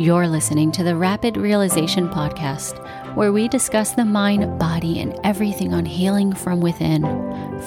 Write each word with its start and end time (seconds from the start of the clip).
You're 0.00 0.28
listening 0.28 0.72
to 0.72 0.82
the 0.82 0.96
Rapid 0.96 1.36
Realization 1.36 2.08
Podcast, 2.08 2.82
where 3.14 3.34
we 3.34 3.48
discuss 3.48 3.92
the 3.92 4.06
mind, 4.06 4.58
body, 4.58 4.98
and 4.98 5.14
everything 5.24 5.74
on 5.74 5.84
healing 5.84 6.32
from 6.32 6.62
within 6.62 7.02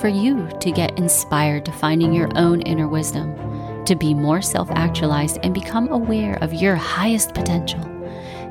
for 0.01 0.07
you 0.07 0.49
to 0.59 0.71
get 0.71 0.97
inspired 0.97 1.63
to 1.65 1.71
finding 1.71 2.11
your 2.11 2.35
own 2.35 2.63
inner 2.63 2.87
wisdom, 2.87 3.35
to 3.85 3.95
be 3.95 4.15
more 4.15 4.41
self 4.41 4.71
actualized 4.71 5.37
and 5.43 5.53
become 5.53 5.91
aware 5.91 6.39
of 6.41 6.55
your 6.55 6.75
highest 6.75 7.35
potential. 7.35 7.81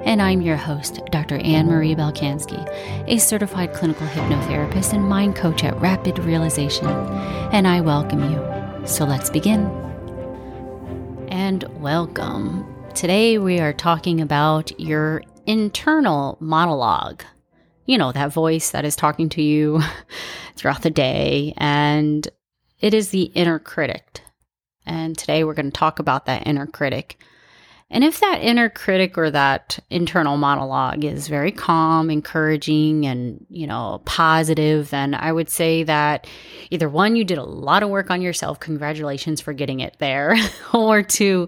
And 0.04 0.22
I'm 0.22 0.42
your 0.42 0.56
host, 0.56 1.00
Dr. 1.10 1.38
Ann 1.38 1.66
Marie 1.66 1.96
Balkanski, 1.96 2.64
a 3.08 3.18
certified 3.18 3.74
clinical 3.74 4.06
hypnotherapist 4.06 4.92
and 4.92 5.08
mind 5.08 5.34
coach 5.34 5.64
at 5.64 5.76
Rapid 5.80 6.20
Realization. 6.20 6.86
And 6.86 7.66
I 7.66 7.80
welcome 7.80 8.30
you. 8.30 8.86
So 8.86 9.04
let's 9.04 9.28
begin. 9.28 9.66
And 11.26 11.64
welcome 11.82 12.71
Today, 12.94 13.38
we 13.38 13.58
are 13.58 13.72
talking 13.72 14.20
about 14.20 14.78
your 14.78 15.22
internal 15.46 16.36
monologue. 16.40 17.24
You 17.86 17.96
know, 17.98 18.12
that 18.12 18.32
voice 18.32 18.70
that 18.70 18.84
is 18.84 18.94
talking 18.94 19.28
to 19.30 19.42
you 19.42 19.80
throughout 20.56 20.82
the 20.82 20.90
day, 20.90 21.54
and 21.56 22.28
it 22.80 22.92
is 22.94 23.08
the 23.08 23.24
inner 23.34 23.58
critic. 23.58 24.20
And 24.84 25.16
today, 25.16 25.42
we're 25.42 25.54
going 25.54 25.70
to 25.70 25.76
talk 25.76 25.98
about 25.98 26.26
that 26.26 26.46
inner 26.46 26.66
critic 26.66 27.18
and 27.92 28.02
if 28.02 28.20
that 28.20 28.40
inner 28.40 28.70
critic 28.70 29.18
or 29.18 29.30
that 29.30 29.78
internal 29.90 30.38
monologue 30.38 31.04
is 31.04 31.28
very 31.28 31.52
calm, 31.52 32.10
encouraging, 32.10 33.04
and, 33.04 33.44
you 33.50 33.66
know, 33.66 34.00
positive, 34.06 34.88
then 34.88 35.14
I 35.14 35.30
would 35.30 35.50
say 35.50 35.82
that 35.82 36.26
either 36.70 36.88
one, 36.88 37.16
you 37.16 37.24
did 37.24 37.36
a 37.36 37.44
lot 37.44 37.82
of 37.82 37.90
work 37.90 38.10
on 38.10 38.22
yourself. 38.22 38.58
Congratulations 38.60 39.42
for 39.42 39.52
getting 39.52 39.80
it 39.80 39.94
there. 39.98 40.34
or 40.72 41.02
two, 41.02 41.46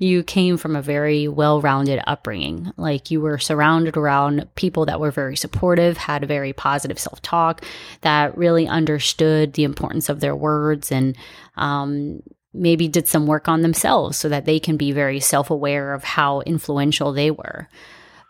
you 0.00 0.24
came 0.24 0.56
from 0.56 0.74
a 0.74 0.82
very 0.82 1.28
well 1.28 1.60
rounded 1.60 2.02
upbringing. 2.08 2.72
Like 2.76 3.12
you 3.12 3.20
were 3.20 3.38
surrounded 3.38 3.96
around 3.96 4.48
people 4.56 4.86
that 4.86 4.98
were 4.98 5.12
very 5.12 5.36
supportive, 5.36 5.96
had 5.96 6.24
a 6.24 6.26
very 6.26 6.52
positive 6.52 6.98
self 6.98 7.22
talk, 7.22 7.64
that 8.00 8.36
really 8.36 8.66
understood 8.66 9.52
the 9.52 9.62
importance 9.62 10.08
of 10.08 10.18
their 10.18 10.34
words 10.34 10.90
and, 10.90 11.16
um, 11.56 12.20
maybe 12.54 12.88
did 12.88 13.08
some 13.08 13.26
work 13.26 13.48
on 13.48 13.62
themselves 13.62 14.16
so 14.16 14.28
that 14.28 14.44
they 14.44 14.60
can 14.60 14.76
be 14.76 14.92
very 14.92 15.20
self 15.20 15.50
aware 15.50 15.92
of 15.92 16.04
how 16.04 16.40
influential 16.42 17.12
they 17.12 17.30
were. 17.30 17.68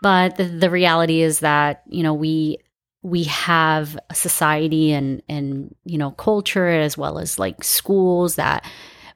But 0.02 0.36
the, 0.36 0.44
the 0.44 0.70
reality 0.70 1.20
is 1.22 1.40
that, 1.40 1.82
you 1.86 2.02
know, 2.02 2.14
we 2.14 2.58
we 3.04 3.24
have 3.24 3.98
a 4.08 4.14
society 4.14 4.92
and 4.92 5.22
and 5.28 5.74
you 5.84 5.98
know 5.98 6.10
culture 6.12 6.68
as 6.68 6.96
well 6.96 7.18
as 7.18 7.38
like 7.38 7.62
schools 7.62 8.36
that 8.36 8.64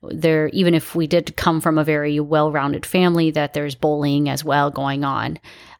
there 0.02 0.48
even 0.48 0.74
if 0.74 0.94
we 0.94 1.06
did 1.06 1.34
come 1.36 1.60
from 1.60 1.78
a 1.78 1.84
very 1.84 2.20
well-rounded 2.20 2.84
family 2.86 3.30
that 3.30 3.54
there's 3.54 3.74
bullying 3.74 4.28
as 4.28 4.44
well 4.44 4.70
going 4.70 5.04
on 5.04 5.38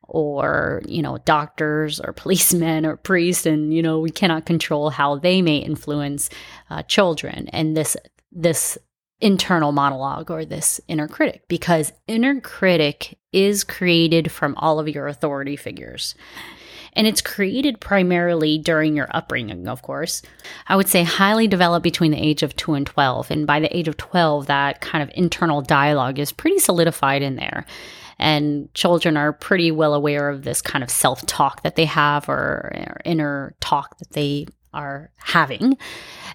or 0.09 0.83
you 0.87 1.03
know 1.03 1.19
doctors 1.19 2.01
or 2.01 2.13
policemen 2.15 2.87
or 2.87 2.97
priests 2.97 3.47
and 3.47 3.75
you 3.75 3.83
know 3.83 4.01
we 4.01 4.11
cannot 4.11 4.47
control 4.47 4.89
how 4.91 5.17
they 5.17 5.43
may 5.43 5.59
influence 5.59 6.31
uh, 6.71 6.83
children 6.85 7.47
and 7.49 7.77
this 7.77 7.95
this 8.33 8.79
internal 9.21 9.73
monologue 9.73 10.31
or 10.31 10.45
this 10.45 10.81
inner 10.89 11.09
critic 11.09 11.43
because 11.49 11.93
inner 12.07 12.41
critic 12.41 13.19
is 13.33 13.65
created 13.65 14.31
from 14.31 14.55
all 14.57 14.79
of 14.79 14.89
your 14.89 15.07
authority 15.09 15.57
figures. 15.57 16.15
And 16.95 17.07
it's 17.07 17.21
created 17.21 17.81
primarily 17.81 18.59
during 18.59 18.97
your 18.97 19.09
upbringing, 19.13 19.69
of 19.69 19.83
course. 19.83 20.23
I 20.67 20.75
would 20.75 20.89
say 20.89 21.03
highly 21.03 21.47
developed 21.47 21.85
between 21.85 22.11
the 22.11 22.19
age 22.19 22.43
of 22.43 22.57
2 22.57 22.75
and 22.75 22.87
12. 22.87 23.31
And 23.31 23.47
by 23.47 23.61
the 23.61 23.77
age 23.77 23.89
of 23.89 23.97
12, 23.97 24.47
that 24.47 24.81
kind 24.81 25.03
of 25.03 25.11
internal 25.15 25.63
dialogue 25.63 26.19
is 26.19 26.33
pretty 26.33 26.59
solidified 26.59 27.23
in 27.23 27.37
there. 27.37 27.67
And 28.19 28.73
children 28.75 29.17
are 29.17 29.33
pretty 29.33 29.71
well 29.71 29.95
aware 29.95 30.29
of 30.29 30.43
this 30.43 30.61
kind 30.61 30.83
of 30.83 30.91
self 30.91 31.25
talk 31.27 31.63
that 31.63 31.77
they 31.77 31.85
have 31.85 32.29
or, 32.29 32.73
or 32.75 33.01
inner 33.05 33.55
talk 33.61 33.99
that 33.99 34.11
they 34.13 34.47
are 34.73 35.11
having. 35.17 35.77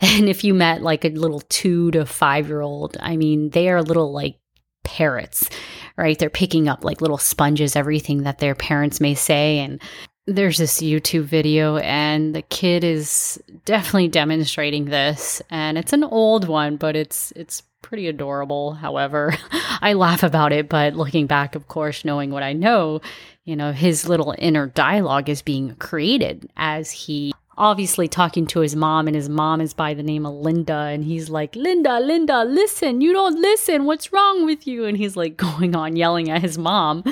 And 0.01 0.27
if 0.27 0.43
you 0.43 0.53
met 0.53 0.81
like 0.81 1.05
a 1.05 1.09
little 1.09 1.39
two 1.39 1.89
to 1.91 2.05
five 2.05 2.49
year 2.49 2.59
old, 2.59 2.97
I 2.99 3.15
mean, 3.15 3.51
they 3.51 3.69
are 3.69 3.81
little 3.81 4.11
like 4.11 4.37
parrots, 4.83 5.49
right? 5.95 6.17
They're 6.19 6.29
picking 6.29 6.67
up 6.67 6.83
like 6.83 6.99
little 6.99 7.17
sponges, 7.17 7.77
everything 7.77 8.23
that 8.23 8.39
their 8.39 8.53
parents 8.53 8.99
may 8.99 9.15
say. 9.15 9.59
And 9.59 9.81
there's 10.25 10.57
this 10.57 10.81
YouTube 10.81 11.23
video, 11.23 11.77
and 11.77 12.33
the 12.35 12.41
kid 12.41 12.83
is 12.83 13.41
definitely 13.65 14.09
demonstrating 14.09 14.85
this. 14.85 15.41
And 15.49 15.77
it's 15.77 15.93
an 15.93 16.03
old 16.03 16.47
one, 16.47 16.77
but 16.77 16.95
it's, 16.95 17.31
it's, 17.35 17.63
pretty 17.83 18.07
adorable 18.07 18.71
however 18.71 19.35
i 19.81 19.91
laugh 19.91 20.23
about 20.23 20.53
it 20.53 20.69
but 20.69 20.95
looking 20.95 21.27
back 21.27 21.53
of 21.53 21.67
course 21.67 22.05
knowing 22.05 22.31
what 22.31 22.41
i 22.41 22.53
know 22.53 23.01
you 23.43 23.57
know 23.57 23.73
his 23.73 24.07
little 24.07 24.33
inner 24.37 24.67
dialogue 24.67 25.27
is 25.27 25.41
being 25.41 25.75
created 25.75 26.49
as 26.55 26.91
he 26.91 27.33
obviously 27.57 28.07
talking 28.07 28.47
to 28.47 28.59
his 28.59 28.75
mom, 28.75 29.07
and 29.07 29.15
his 29.15 29.29
mom 29.29 29.61
is 29.61 29.73
by 29.73 29.93
the 29.93 30.03
name 30.03 30.25
of 30.25 30.33
Linda, 30.33 30.73
and 30.73 31.03
he's 31.03 31.29
like, 31.29 31.55
Linda, 31.55 31.99
Linda, 31.99 32.43
listen, 32.43 33.01
you 33.01 33.13
don't 33.13 33.39
listen. 33.39 33.85
What's 33.85 34.11
wrong 34.11 34.45
with 34.45 34.65
you? 34.67 34.85
And 34.85 34.97
he's 34.97 35.15
like 35.15 35.37
going 35.59 35.75
on 35.75 35.95
yelling 35.95 36.29
at 36.29 36.41
his 36.41 36.57
mom 36.57 37.03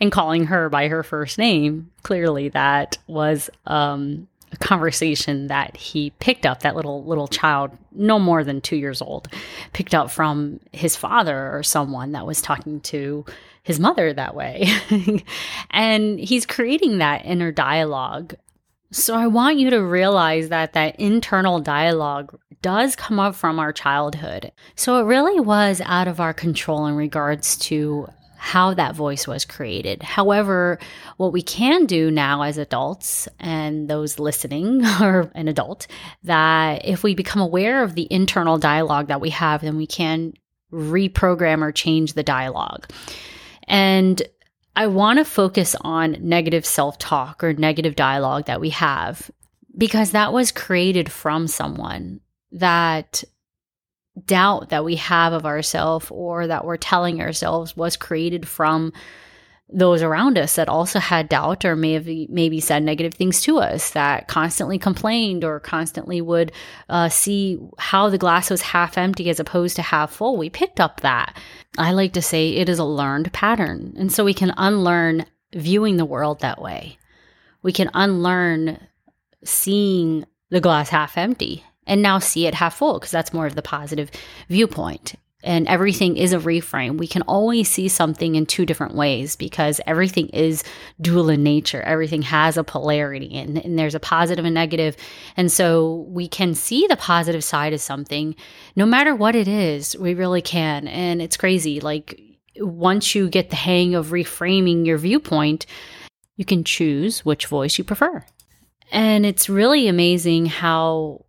and 0.00 0.12
calling 0.12 0.46
her 0.46 0.68
by 0.68 0.88
her 0.88 1.02
first 1.02 1.38
name. 1.38 1.90
Clearly, 2.02 2.48
that 2.50 2.98
was 3.06 3.50
um, 3.66 4.28
a 4.52 4.56
conversation 4.56 5.48
that 5.48 5.76
he 5.76 6.10
picked 6.18 6.46
up. 6.46 6.60
That 6.60 6.76
little 6.76 7.04
little 7.04 7.28
child, 7.28 7.70
no 7.92 8.18
more 8.18 8.44
than 8.44 8.60
two 8.60 8.76
years 8.76 9.02
old, 9.02 9.28
picked 9.72 9.94
up 9.94 10.10
from 10.10 10.60
his 10.72 10.96
father 10.96 11.54
or 11.54 11.62
someone 11.62 12.12
that 12.12 12.26
was 12.26 12.40
talking 12.40 12.80
to 12.82 13.24
his 13.62 13.78
mother 13.78 14.12
that 14.12 14.34
way. 14.34 14.66
and 15.70 16.18
he's 16.18 16.46
creating 16.46 16.98
that 16.98 17.24
inner 17.26 17.52
dialogue 17.52 18.34
so 18.92 19.14
I 19.14 19.26
want 19.26 19.58
you 19.58 19.70
to 19.70 19.82
realize 19.82 20.48
that 20.48 20.72
that 20.72 20.98
internal 20.98 21.60
dialogue 21.60 22.38
does 22.62 22.96
come 22.96 23.18
up 23.18 23.34
from 23.34 23.58
our 23.58 23.72
childhood. 23.72 24.52
So 24.74 25.00
it 25.00 25.04
really 25.04 25.40
was 25.40 25.80
out 25.84 26.08
of 26.08 26.20
our 26.20 26.34
control 26.34 26.86
in 26.86 26.96
regards 26.96 27.56
to 27.58 28.08
how 28.36 28.72
that 28.72 28.94
voice 28.94 29.26
was 29.26 29.44
created. 29.44 30.02
However, 30.02 30.78
what 31.18 31.32
we 31.32 31.42
can 31.42 31.84
do 31.84 32.10
now 32.10 32.42
as 32.42 32.56
adults 32.56 33.28
and 33.38 33.88
those 33.88 34.18
listening 34.18 34.84
or 35.00 35.30
an 35.34 35.46
adult, 35.46 35.86
that 36.24 36.86
if 36.86 37.02
we 37.02 37.14
become 37.14 37.42
aware 37.42 37.82
of 37.82 37.94
the 37.94 38.08
internal 38.10 38.58
dialogue 38.58 39.08
that 39.08 39.20
we 39.20 39.30
have, 39.30 39.60
then 39.60 39.76
we 39.76 39.86
can 39.86 40.32
reprogram 40.72 41.62
or 41.62 41.70
change 41.70 42.14
the 42.14 42.22
dialogue. 42.22 42.90
And 43.68 44.22
I 44.76 44.86
want 44.86 45.18
to 45.18 45.24
focus 45.24 45.76
on 45.80 46.16
negative 46.20 46.64
self 46.64 46.98
talk 46.98 47.42
or 47.42 47.52
negative 47.52 47.96
dialogue 47.96 48.46
that 48.46 48.60
we 48.60 48.70
have 48.70 49.30
because 49.76 50.12
that 50.12 50.32
was 50.32 50.52
created 50.52 51.10
from 51.10 51.46
someone. 51.46 52.20
That 52.52 53.22
doubt 54.26 54.70
that 54.70 54.84
we 54.84 54.96
have 54.96 55.32
of 55.32 55.46
ourselves 55.46 56.06
or 56.10 56.46
that 56.46 56.64
we're 56.64 56.76
telling 56.76 57.20
ourselves 57.20 57.76
was 57.76 57.96
created 57.96 58.46
from 58.46 58.92
those 59.72 60.02
around 60.02 60.36
us 60.36 60.56
that 60.56 60.68
also 60.68 60.98
had 60.98 61.28
doubt 61.28 61.64
or 61.64 61.76
may 61.76 61.92
have 61.92 62.06
maybe 62.28 62.60
said 62.60 62.82
negative 62.82 63.14
things 63.14 63.40
to 63.42 63.58
us 63.58 63.90
that 63.90 64.28
constantly 64.28 64.78
complained 64.78 65.44
or 65.44 65.60
constantly 65.60 66.20
would 66.20 66.52
uh, 66.88 67.08
see 67.08 67.58
how 67.78 68.08
the 68.08 68.18
glass 68.18 68.50
was 68.50 68.62
half 68.62 68.98
empty 68.98 69.30
as 69.30 69.40
opposed 69.40 69.76
to 69.76 69.82
half 69.82 70.12
full. 70.12 70.36
We 70.36 70.50
picked 70.50 70.80
up 70.80 71.00
that. 71.00 71.36
I 71.78 71.92
like 71.92 72.14
to 72.14 72.22
say 72.22 72.50
it 72.50 72.68
is 72.68 72.78
a 72.78 72.84
learned 72.84 73.32
pattern. 73.32 73.94
And 73.96 74.12
so 74.12 74.24
we 74.24 74.34
can 74.34 74.52
unlearn 74.56 75.26
viewing 75.54 75.96
the 75.96 76.04
world 76.04 76.40
that 76.40 76.60
way. 76.60 76.98
We 77.62 77.72
can 77.72 77.90
unlearn 77.94 78.78
seeing 79.44 80.24
the 80.50 80.60
glass 80.60 80.88
half 80.88 81.16
empty 81.16 81.64
and 81.86 82.02
now 82.02 82.18
see 82.18 82.46
it 82.46 82.54
half 82.54 82.76
full 82.76 82.98
because 82.98 83.10
that's 83.10 83.32
more 83.32 83.46
of 83.46 83.54
the 83.54 83.62
positive 83.62 84.10
viewpoint 84.48 85.14
and 85.42 85.66
everything 85.68 86.16
is 86.16 86.32
a 86.32 86.38
reframe. 86.38 86.98
We 86.98 87.06
can 87.06 87.22
always 87.22 87.68
see 87.68 87.88
something 87.88 88.34
in 88.34 88.44
two 88.44 88.66
different 88.66 88.94
ways 88.94 89.36
because 89.36 89.80
everything 89.86 90.28
is 90.28 90.62
dual 91.00 91.30
in 91.30 91.42
nature. 91.42 91.80
Everything 91.80 92.22
has 92.22 92.56
a 92.56 92.64
polarity 92.64 93.34
and, 93.38 93.56
and, 93.56 93.78
there's 93.78 93.94
a 93.94 94.00
positive 94.00 94.44
and 94.44 94.54
negative. 94.54 94.96
And 95.36 95.50
so 95.50 96.06
we 96.08 96.28
can 96.28 96.54
see 96.54 96.86
the 96.86 96.96
positive 96.96 97.42
side 97.42 97.72
of 97.72 97.80
something 97.80 98.34
no 98.76 98.84
matter 98.84 99.14
what 99.14 99.34
it 99.34 99.48
is. 99.48 99.96
We 99.96 100.12
really 100.14 100.42
can. 100.42 100.86
And 100.88 101.22
it's 101.22 101.38
crazy. 101.38 101.80
Like 101.80 102.20
once 102.58 103.14
you 103.14 103.28
get 103.28 103.48
the 103.48 103.56
hang 103.56 103.94
of 103.94 104.08
reframing 104.08 104.84
your 104.84 104.98
viewpoint, 104.98 105.64
you 106.36 106.44
can 106.44 106.64
choose 106.64 107.24
which 107.24 107.46
voice 107.46 107.78
you 107.78 107.84
prefer. 107.84 108.24
And 108.92 109.24
it's 109.24 109.48
really 109.48 109.88
amazing 109.88 110.46
how 110.46 111.24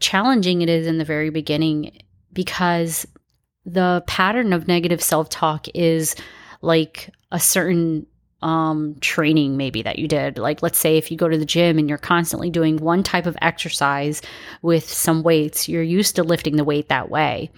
challenging 0.00 0.62
it 0.62 0.68
is 0.68 0.86
in 0.86 0.98
the 0.98 1.04
very 1.04 1.30
beginning 1.30 2.02
because 2.32 3.06
the 3.68 4.02
pattern 4.06 4.52
of 4.52 4.66
negative 4.66 5.02
self 5.02 5.28
talk 5.28 5.66
is 5.74 6.16
like 6.62 7.10
a 7.30 7.38
certain 7.38 8.06
um, 8.40 8.96
training 9.00 9.56
maybe 9.56 9.82
that 9.82 9.98
you 9.98 10.08
did. 10.08 10.38
Like, 10.38 10.62
let's 10.62 10.78
say 10.78 10.96
if 10.96 11.10
you 11.10 11.16
go 11.16 11.28
to 11.28 11.36
the 11.36 11.44
gym 11.44 11.78
and 11.78 11.88
you're 11.88 11.98
constantly 11.98 12.50
doing 12.50 12.76
one 12.76 13.02
type 13.02 13.26
of 13.26 13.36
exercise 13.42 14.22
with 14.62 14.88
some 14.88 15.22
weights, 15.22 15.68
you're 15.68 15.82
used 15.82 16.16
to 16.16 16.22
lifting 16.22 16.56
the 16.56 16.64
weight 16.64 16.88
that 16.88 17.10
way. 17.10 17.50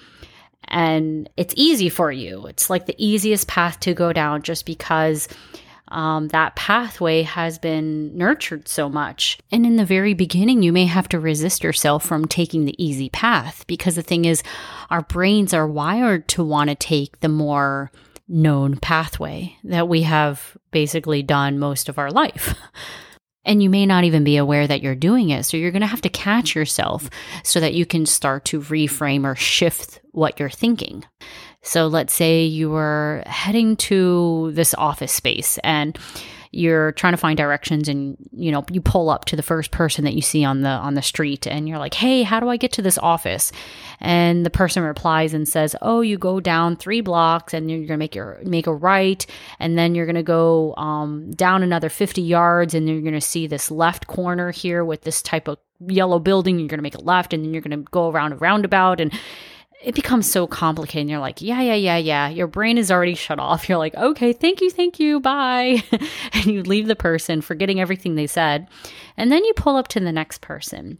and 0.69 1.29
it's 1.37 1.55
easy 1.57 1.89
for 1.89 2.12
you. 2.12 2.47
It's 2.47 2.71
like 2.71 2.87
the 2.87 2.95
easiest 2.99 3.49
path 3.49 3.81
to 3.81 3.95
go 3.95 4.12
down 4.12 4.43
just 4.43 4.67
because 4.67 5.29
um, 5.91 6.29
that 6.29 6.57
pathway 6.57 7.23
has 7.23 7.59
been 7.59 8.17
nurtured 8.17 8.69
so 8.69 8.89
much. 8.89 9.39
And 9.51 9.67
in 9.67 9.77
the 9.77 9.85
very 9.85 10.15
beginning, 10.15 10.63
you 10.63 10.73
may 10.73 10.87
have 10.87 11.09
to 11.09 11.21
resist 11.21 11.65
yourself 11.65 12.05
from 12.05 12.27
taking 12.27 12.65
the 12.65 12.83
easy 12.83 13.09
path 13.09 13.67
because 13.67 13.97
the 13.97 14.03
thing 14.03 14.25
is, 14.25 14.43
our 14.91 15.03
brains 15.03 15.53
are 15.53 15.67
wired 15.67 16.29
to 16.29 16.45
want 16.45 16.71
to 16.71 16.77
take 16.77 17.21
the 17.21 17.29
more 17.29 17.91
known 18.29 18.77
pathway 18.77 19.57
that 19.65 19.89
we 19.89 20.03
have 20.03 20.57
basically 20.71 21.23
done 21.23 21.59
most 21.59 21.89
of 21.89 21.99
our 21.99 22.11
life. 22.11 22.55
And 23.45 23.63
you 23.63 23.71
may 23.71 23.87
not 23.87 24.05
even 24.05 24.23
be 24.23 24.37
aware 24.37 24.67
that 24.67 24.83
you're 24.83 24.95
doing 24.95 25.31
it. 25.31 25.45
So 25.45 25.57
you're 25.57 25.71
going 25.71 25.81
to 25.81 25.87
have 25.87 26.03
to 26.03 26.11
catch 26.11 26.55
yourself 26.55 27.09
so 27.43 27.59
that 27.61 27.75
you 27.75 27.87
can 27.87 28.05
start 28.05 28.45
to 28.47 28.61
reframe 28.61 29.25
or 29.25 29.35
shift 29.35 30.01
what 30.13 30.39
you're 30.39 30.51
thinking. 30.51 31.05
So 31.62 31.87
let's 31.87 32.15
say 32.15 32.45
you 32.45 32.71
were 32.71 33.23
heading 33.27 33.77
to 33.77 34.51
this 34.55 34.75
office 34.75 35.12
space 35.12 35.59
and 35.59 35.99
you're 36.53 36.93
trying 36.93 37.12
to 37.12 37.17
find 37.17 37.37
directions 37.37 37.89
and 37.89 38.17
you 38.33 38.51
know 38.51 38.65
you 38.73 38.81
pull 38.81 39.09
up 39.09 39.25
to 39.27 39.37
the 39.37 39.43
first 39.43 39.71
person 39.71 40.05
that 40.05 40.15
you 40.15 40.23
see 40.23 40.45
on 40.45 40.62
the 40.62 40.69
on 40.69 40.95
the 40.95 41.03
street 41.03 41.47
and 41.47 41.69
you're 41.69 41.79
like 41.79 41.95
hey 41.95 42.25
how 42.25 42.41
do 42.41 42.49
i 42.49 42.57
get 42.57 42.73
to 42.73 42.83
this 42.83 42.99
office? 42.99 43.53
And 44.01 44.45
the 44.45 44.51
person 44.51 44.83
replies 44.83 45.33
and 45.35 45.47
says 45.47 45.77
oh 45.83 46.01
you 46.01 46.19
go 46.19 46.41
down 46.41 46.77
three 46.77 47.03
blocks 47.03 47.55
and 47.55 47.71
you're 47.71 47.87
gonna 47.87 47.99
make 47.99 48.15
your 48.15 48.41
make 48.43 48.67
a 48.67 48.75
right 48.75 49.25
and 49.59 49.79
then 49.79 49.95
you're 49.95 50.07
gonna 50.07 50.23
go 50.23 50.75
um, 50.77 51.31
down 51.33 51.62
another 51.62 51.89
50 51.89 52.21
yards 52.21 52.75
and 52.75 52.89
you're 52.89 53.03
gonna 53.03 53.21
see 53.21 53.47
this 53.47 53.71
left 53.71 54.07
corner 54.07 54.51
here 54.51 54.85
with 54.85 55.03
this 55.03 55.23
type 55.23 55.47
of 55.47 55.59
yellow 55.87 56.19
building. 56.19 56.59
You're 56.59 56.69
gonna 56.69 56.83
make 56.83 56.95
a 56.95 57.01
left 57.01 57.33
and 57.33 57.45
then 57.45 57.53
you're 57.53 57.62
gonna 57.62 57.79
go 57.79 58.11
around 58.11 58.33
a 58.33 58.37
roundabout 58.37 59.01
and 59.01 59.12
it 59.82 59.94
becomes 59.94 60.31
so 60.31 60.47
complicated. 60.47 61.03
And 61.03 61.11
you're 61.11 61.21
like, 61.21 61.41
yeah, 61.41 61.61
yeah, 61.61 61.75
yeah, 61.75 61.97
yeah. 61.97 62.29
Your 62.29 62.47
brain 62.47 62.79
is 62.79 62.91
already 62.91 63.15
shut 63.15 63.38
off. 63.38 63.69
You're 63.69 63.79
like, 63.79 63.94
okay, 63.94 64.32
thank 64.32 64.61
you, 64.61 64.71
thank 64.71 65.00
you, 65.00 65.21
bye. 65.21 65.82
and 66.32 66.47
you 66.47 66.62
leave 66.62 66.87
the 66.87 66.97
person, 66.97 67.41
forgetting 67.41 67.81
everything 67.81 68.15
they 68.15 68.27
said. 68.27 68.69
And 69.17 69.32
then 69.32 69.44
you 69.44 69.55
pull 69.55 69.77
up 69.77 69.88
to 69.88 70.00
the 70.00 70.12
next 70.12 70.41
person. 70.41 70.99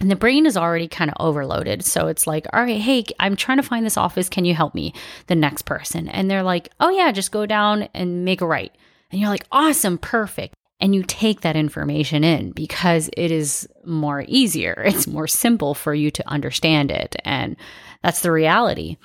And 0.00 0.10
the 0.10 0.16
brain 0.16 0.46
is 0.46 0.56
already 0.56 0.88
kind 0.88 1.10
of 1.10 1.16
overloaded. 1.20 1.84
So 1.84 2.08
it's 2.08 2.26
like, 2.26 2.46
all 2.52 2.62
right, 2.62 2.80
hey, 2.80 3.04
I'm 3.20 3.36
trying 3.36 3.58
to 3.58 3.62
find 3.62 3.84
this 3.84 3.98
office. 3.98 4.28
Can 4.28 4.44
you 4.44 4.54
help 4.54 4.74
me? 4.74 4.94
The 5.26 5.36
next 5.36 5.62
person. 5.62 6.08
And 6.08 6.30
they're 6.30 6.42
like, 6.42 6.70
oh, 6.80 6.90
yeah, 6.90 7.12
just 7.12 7.32
go 7.32 7.44
down 7.44 7.88
and 7.94 8.24
make 8.24 8.40
a 8.40 8.46
right. 8.46 8.74
And 9.10 9.20
you're 9.20 9.30
like, 9.30 9.46
awesome, 9.52 9.98
perfect 9.98 10.54
and 10.82 10.96
you 10.96 11.04
take 11.04 11.42
that 11.42 11.54
information 11.54 12.24
in 12.24 12.50
because 12.50 13.08
it 13.16 13.30
is 13.30 13.68
more 13.84 14.24
easier. 14.26 14.82
It's 14.92 15.06
more 15.06 15.28
simple 15.28 15.74
for 15.74 15.94
you 15.94 16.10
to 16.10 16.28
understand 16.28 16.90
it. 16.90 17.16
And 17.24 17.56
that's 18.02 18.20
the 18.20 18.32
reality. 18.32 18.98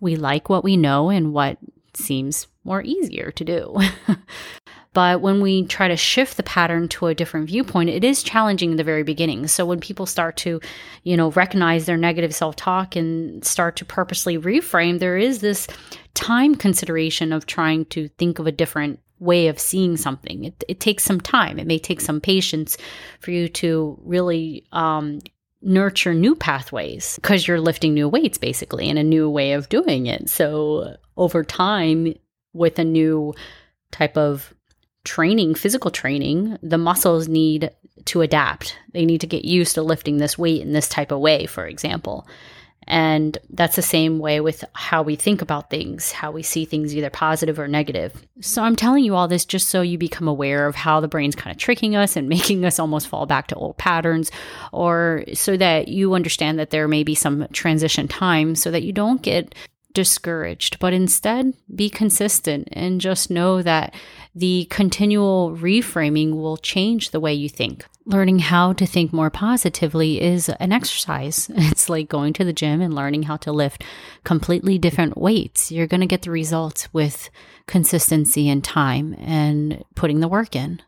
We 0.00 0.16
like 0.16 0.48
what 0.48 0.62
we 0.62 0.76
know 0.76 1.08
and 1.08 1.32
what 1.32 1.56
seems 1.94 2.46
more 2.64 2.82
easier 2.82 3.30
to 3.32 3.44
do. 3.44 3.80
but 4.92 5.20
when 5.20 5.40
we 5.40 5.66
try 5.66 5.88
to 5.88 5.96
shift 5.96 6.36
the 6.36 6.42
pattern 6.42 6.86
to 6.88 7.06
a 7.06 7.14
different 7.14 7.46
viewpoint, 7.46 7.88
it 7.88 8.04
is 8.04 8.22
challenging 8.22 8.72
in 8.72 8.76
the 8.76 8.84
very 8.84 9.02
beginning. 9.02 9.48
So 9.48 9.64
when 9.64 9.80
people 9.80 10.06
start 10.06 10.36
to, 10.38 10.60
you 11.02 11.16
know, 11.16 11.30
recognize 11.30 11.86
their 11.86 11.96
negative 11.96 12.34
self-talk 12.34 12.94
and 12.94 13.44
start 13.44 13.76
to 13.76 13.84
purposely 13.84 14.38
reframe, 14.38 14.98
there 14.98 15.16
is 15.16 15.40
this 15.40 15.66
time 16.14 16.54
consideration 16.54 17.32
of 17.32 17.46
trying 17.46 17.86
to 17.86 18.08
think 18.18 18.38
of 18.38 18.46
a 18.46 18.52
different 18.52 19.00
way 19.22 19.46
of 19.46 19.58
seeing 19.58 19.96
something. 19.96 20.44
It, 20.44 20.64
it 20.68 20.80
takes 20.80 21.04
some 21.04 21.20
time. 21.20 21.58
It 21.58 21.66
may 21.66 21.78
take 21.78 22.00
some 22.00 22.20
patience 22.20 22.76
for 23.20 23.30
you 23.30 23.48
to 23.48 23.98
really 24.02 24.66
um, 24.72 25.20
nurture 25.62 26.12
new 26.12 26.34
pathways 26.34 27.16
because 27.16 27.46
you're 27.46 27.60
lifting 27.60 27.94
new 27.94 28.08
weights 28.08 28.36
basically 28.36 28.88
in 28.88 28.98
a 28.98 29.04
new 29.04 29.30
way 29.30 29.52
of 29.52 29.68
doing 29.68 30.06
it. 30.06 30.28
So 30.28 30.96
over 31.16 31.44
time, 31.44 32.14
with 32.52 32.78
a 32.78 32.84
new 32.84 33.32
type 33.92 34.16
of 34.16 34.52
training, 35.04 35.54
physical 35.54 35.90
training, 35.90 36.58
the 36.62 36.78
muscles 36.78 37.28
need 37.28 37.70
to 38.06 38.20
adapt. 38.20 38.76
They 38.92 39.04
need 39.04 39.20
to 39.20 39.26
get 39.26 39.44
used 39.44 39.74
to 39.74 39.82
lifting 39.82 40.18
this 40.18 40.36
weight 40.36 40.62
in 40.62 40.72
this 40.72 40.88
type 40.88 41.12
of 41.12 41.20
way, 41.20 41.46
for 41.46 41.66
example. 41.66 42.26
And 42.86 43.38
that's 43.50 43.76
the 43.76 43.82
same 43.82 44.18
way 44.18 44.40
with 44.40 44.64
how 44.74 45.02
we 45.02 45.16
think 45.16 45.42
about 45.42 45.70
things, 45.70 46.12
how 46.12 46.30
we 46.30 46.42
see 46.42 46.64
things 46.64 46.94
either 46.94 47.10
positive 47.10 47.58
or 47.58 47.68
negative. 47.68 48.26
So 48.40 48.62
I'm 48.62 48.76
telling 48.76 49.04
you 49.04 49.14
all 49.14 49.28
this 49.28 49.44
just 49.44 49.68
so 49.68 49.82
you 49.82 49.98
become 49.98 50.28
aware 50.28 50.66
of 50.66 50.74
how 50.74 51.00
the 51.00 51.08
brain's 51.08 51.36
kind 51.36 51.54
of 51.54 51.58
tricking 51.58 51.96
us 51.96 52.16
and 52.16 52.28
making 52.32 52.64
us 52.64 52.78
almost 52.78 53.08
fall 53.08 53.26
back 53.26 53.46
to 53.48 53.54
old 53.54 53.76
patterns, 53.76 54.30
or 54.72 55.24
so 55.34 55.56
that 55.56 55.88
you 55.88 56.14
understand 56.14 56.58
that 56.58 56.70
there 56.70 56.88
may 56.88 57.02
be 57.02 57.14
some 57.14 57.46
transition 57.52 58.08
time 58.08 58.54
so 58.54 58.70
that 58.70 58.82
you 58.82 58.92
don't 58.92 59.22
get 59.22 59.54
discouraged, 59.94 60.78
but 60.78 60.92
instead 60.92 61.54
be 61.74 61.88
consistent 61.88 62.68
and 62.72 63.00
just 63.00 63.30
know 63.30 63.62
that 63.62 63.94
the 64.34 64.66
continual 64.70 65.56
reframing 65.56 66.34
will 66.34 66.56
change 66.56 67.10
the 67.10 67.20
way 67.20 67.34
you 67.34 67.48
think. 67.48 67.86
Learning 68.04 68.40
how 68.40 68.72
to 68.72 68.86
think 68.86 69.12
more 69.12 69.30
positively 69.30 70.20
is 70.20 70.48
an 70.48 70.72
exercise. 70.72 71.50
It's 71.72 71.88
like 71.88 72.08
going 72.08 72.32
to 72.34 72.44
the 72.44 72.52
gym 72.52 72.80
and 72.80 72.94
learning 72.94 73.24
how 73.24 73.36
to 73.38 73.52
lift 73.52 73.84
completely 74.24 74.78
different 74.78 75.16
weights. 75.16 75.70
You're 75.70 75.86
going 75.86 76.00
to 76.00 76.06
get 76.06 76.22
the 76.22 76.30
results 76.30 76.92
with 76.92 77.30
consistency 77.66 78.48
and 78.48 78.62
time 78.62 79.14
and 79.18 79.84
putting 79.94 80.20
the 80.20 80.28
work 80.28 80.56
in. 80.56 80.82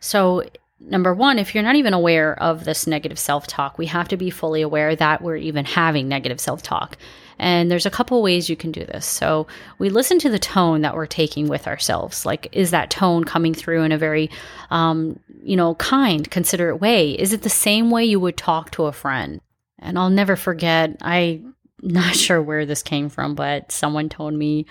So, 0.00 0.44
number 0.80 1.14
one, 1.14 1.38
if 1.38 1.54
you're 1.54 1.64
not 1.64 1.76
even 1.76 1.94
aware 1.94 2.40
of 2.42 2.64
this 2.64 2.86
negative 2.86 3.18
self 3.18 3.46
talk, 3.46 3.78
we 3.78 3.86
have 3.86 4.08
to 4.08 4.16
be 4.16 4.30
fully 4.30 4.62
aware 4.62 4.94
that 4.96 5.22
we're 5.22 5.36
even 5.36 5.64
having 5.64 6.08
negative 6.08 6.40
self 6.40 6.62
talk. 6.62 6.96
And 7.38 7.70
there's 7.70 7.86
a 7.86 7.90
couple 7.90 8.22
ways 8.22 8.48
you 8.48 8.56
can 8.56 8.72
do 8.72 8.84
this. 8.84 9.04
So 9.04 9.46
we 9.78 9.90
listen 9.90 10.18
to 10.20 10.30
the 10.30 10.38
tone 10.38 10.80
that 10.80 10.94
we're 10.94 11.06
taking 11.06 11.48
with 11.48 11.66
ourselves. 11.66 12.24
Like, 12.24 12.48
is 12.52 12.70
that 12.70 12.90
tone 12.90 13.24
coming 13.24 13.52
through 13.52 13.82
in 13.82 13.92
a 13.92 13.98
very, 13.98 14.30
um, 14.70 15.20
you 15.42 15.56
know, 15.56 15.74
kind, 15.74 16.30
considerate 16.30 16.80
way? 16.80 17.10
Is 17.12 17.32
it 17.32 17.42
the 17.42 17.50
same 17.50 17.90
way 17.90 18.04
you 18.04 18.20
would 18.20 18.38
talk 18.38 18.70
to 18.72 18.84
a 18.84 18.92
friend? 18.92 19.40
And 19.78 19.98
I'll 19.98 20.10
never 20.10 20.34
forget, 20.36 20.96
I'm 21.02 21.54
not 21.82 22.16
sure 22.16 22.40
where 22.40 22.64
this 22.64 22.82
came 22.82 23.10
from, 23.10 23.34
but 23.34 23.70
someone 23.70 24.08
told 24.08 24.32
me 24.32 24.66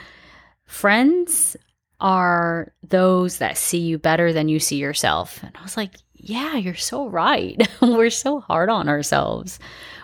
friends 0.66 1.56
are 2.00 2.74
those 2.84 3.38
that 3.38 3.58
see 3.58 3.80
you 3.80 3.98
better 3.98 4.34
than 4.34 4.50
you 4.50 4.60
see 4.60 4.78
yourself. 4.78 5.42
And 5.44 5.56
I 5.56 5.64
was 5.64 5.78
like, 5.78 5.92
yeah, 6.14 6.56
you're 6.56 6.76
so 6.76 7.08
right. 7.08 7.68
We're 7.82 8.10
so 8.10 8.40
hard 8.40 8.70
on 8.70 8.90
ourselves. 8.90 9.60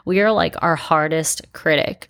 We 0.06 0.22
are 0.22 0.32
like 0.32 0.56
our 0.62 0.76
hardest 0.76 1.52
critic 1.54 2.10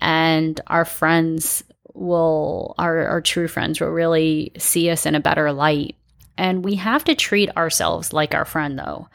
and 0.00 0.60
our 0.66 0.84
friends 0.84 1.62
will 1.94 2.74
our, 2.78 3.06
our 3.06 3.20
true 3.20 3.48
friends 3.48 3.80
will 3.80 3.90
really 3.90 4.52
see 4.58 4.90
us 4.90 5.06
in 5.06 5.14
a 5.14 5.20
better 5.20 5.52
light 5.52 5.94
and 6.38 6.64
we 6.64 6.74
have 6.74 7.04
to 7.04 7.14
treat 7.14 7.54
ourselves 7.56 8.12
like 8.12 8.34
our 8.34 8.44
friend 8.44 8.78
though 8.78 9.08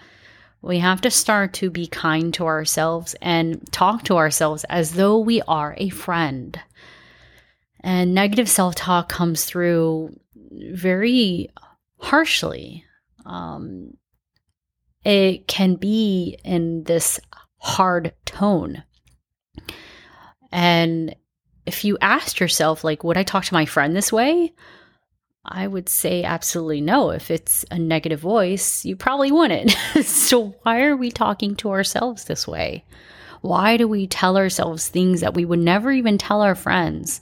we 0.61 0.79
have 0.79 1.01
to 1.01 1.11
start 1.11 1.53
to 1.53 1.69
be 1.69 1.87
kind 1.87 2.33
to 2.35 2.45
ourselves 2.45 3.15
and 3.21 3.61
talk 3.71 4.03
to 4.03 4.17
ourselves 4.17 4.63
as 4.65 4.93
though 4.93 5.17
we 5.17 5.41
are 5.47 5.75
a 5.77 5.89
friend 5.89 6.59
and 7.87 8.13
negative 8.13 8.49
self-talk 8.49 9.09
comes 9.09 9.45
through 9.45 10.19
very 10.73 11.49
harshly 11.99 12.83
um, 13.25 13.93
it 15.03 15.47
can 15.47 15.75
be 15.75 16.37
in 16.43 16.83
this 16.83 17.19
hard 17.59 18.13
tone 18.25 18.83
and 20.51 21.15
if 21.67 21.83
you 21.83 21.97
asked 21.99 22.39
yourself, 22.39 22.83
like, 22.83 23.03
would 23.03 23.17
I 23.17 23.23
talk 23.23 23.43
to 23.45 23.53
my 23.53 23.65
friend 23.65 23.95
this 23.95 24.11
way? 24.11 24.53
I 25.45 25.67
would 25.67 25.89
say 25.89 26.23
absolutely 26.23 26.81
no. 26.81 27.11
If 27.11 27.29
it's 27.29 27.65
a 27.69 27.77
negative 27.77 28.21
voice, 28.21 28.85
you 28.85 28.95
probably 28.95 29.31
wouldn't. 29.31 29.71
so, 30.01 30.55
why 30.63 30.83
are 30.83 30.95
we 30.95 31.11
talking 31.11 31.55
to 31.57 31.69
ourselves 31.69 32.25
this 32.25 32.47
way? 32.47 32.85
Why 33.41 33.77
do 33.77 33.87
we 33.87 34.07
tell 34.07 34.37
ourselves 34.37 34.87
things 34.87 35.21
that 35.21 35.33
we 35.33 35.45
would 35.45 35.59
never 35.59 35.91
even 35.91 36.17
tell 36.17 36.41
our 36.41 36.55
friends? 36.55 37.21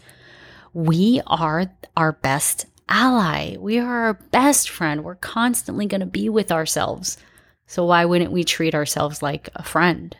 We 0.76 1.22
are 1.26 1.72
our 1.96 2.12
best 2.12 2.66
ally. 2.90 3.56
We 3.58 3.80
are 3.80 4.04
our 4.08 4.14
best 4.14 4.70
friend. 4.70 5.06
We're 5.06 5.16
constantly 5.16 5.86
going 5.86 6.02
to 6.02 6.06
be 6.06 6.28
with 6.28 6.52
ourselves. 6.52 7.18
So, 7.66 7.86
why 7.86 8.04
wouldn't 8.04 8.34
we 8.34 8.44
treat 8.44 8.76
ourselves 8.76 9.24
like 9.24 9.48
a 9.56 9.64
friend? 9.64 10.16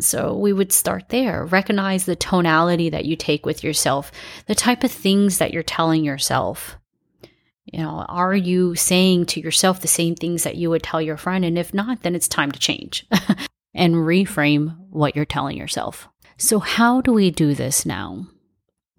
So 0.00 0.36
we 0.36 0.52
would 0.52 0.72
start 0.72 1.10
there. 1.10 1.44
Recognize 1.44 2.06
the 2.06 2.16
tonality 2.16 2.90
that 2.90 3.04
you 3.04 3.14
take 3.14 3.46
with 3.46 3.62
yourself, 3.62 4.10
the 4.46 4.54
type 4.56 4.82
of 4.82 4.90
things 4.90 5.38
that 5.38 5.52
you're 5.52 5.62
telling 5.62 6.04
yourself. 6.04 6.76
You 7.64 7.80
know, 7.80 8.04
are 8.08 8.34
you 8.34 8.74
saying 8.74 9.26
to 9.26 9.40
yourself 9.40 9.80
the 9.80 9.88
same 9.88 10.16
things 10.16 10.42
that 10.42 10.56
you 10.56 10.70
would 10.70 10.82
tell 10.82 11.00
your 11.00 11.16
friend? 11.16 11.44
And 11.44 11.56
if 11.56 11.72
not, 11.72 12.02
then 12.02 12.16
it's 12.16 12.28
time 12.28 12.50
to 12.50 12.58
change 12.58 13.06
and 13.74 13.94
reframe 13.94 14.76
what 14.90 15.14
you're 15.14 15.24
telling 15.24 15.56
yourself. 15.56 16.08
So, 16.36 16.58
how 16.58 17.00
do 17.00 17.12
we 17.12 17.30
do 17.30 17.54
this 17.54 17.86
now? 17.86 18.26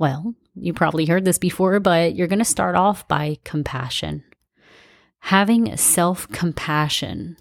Well, 0.01 0.33
you 0.55 0.73
probably 0.73 1.05
heard 1.05 1.25
this 1.25 1.37
before, 1.37 1.79
but 1.79 2.15
you're 2.15 2.25
going 2.25 2.39
to 2.39 2.45
start 2.45 2.73
off 2.75 3.07
by 3.07 3.37
compassion. 3.43 4.23
Having 5.19 5.77
self 5.77 6.27
compassion. 6.29 7.37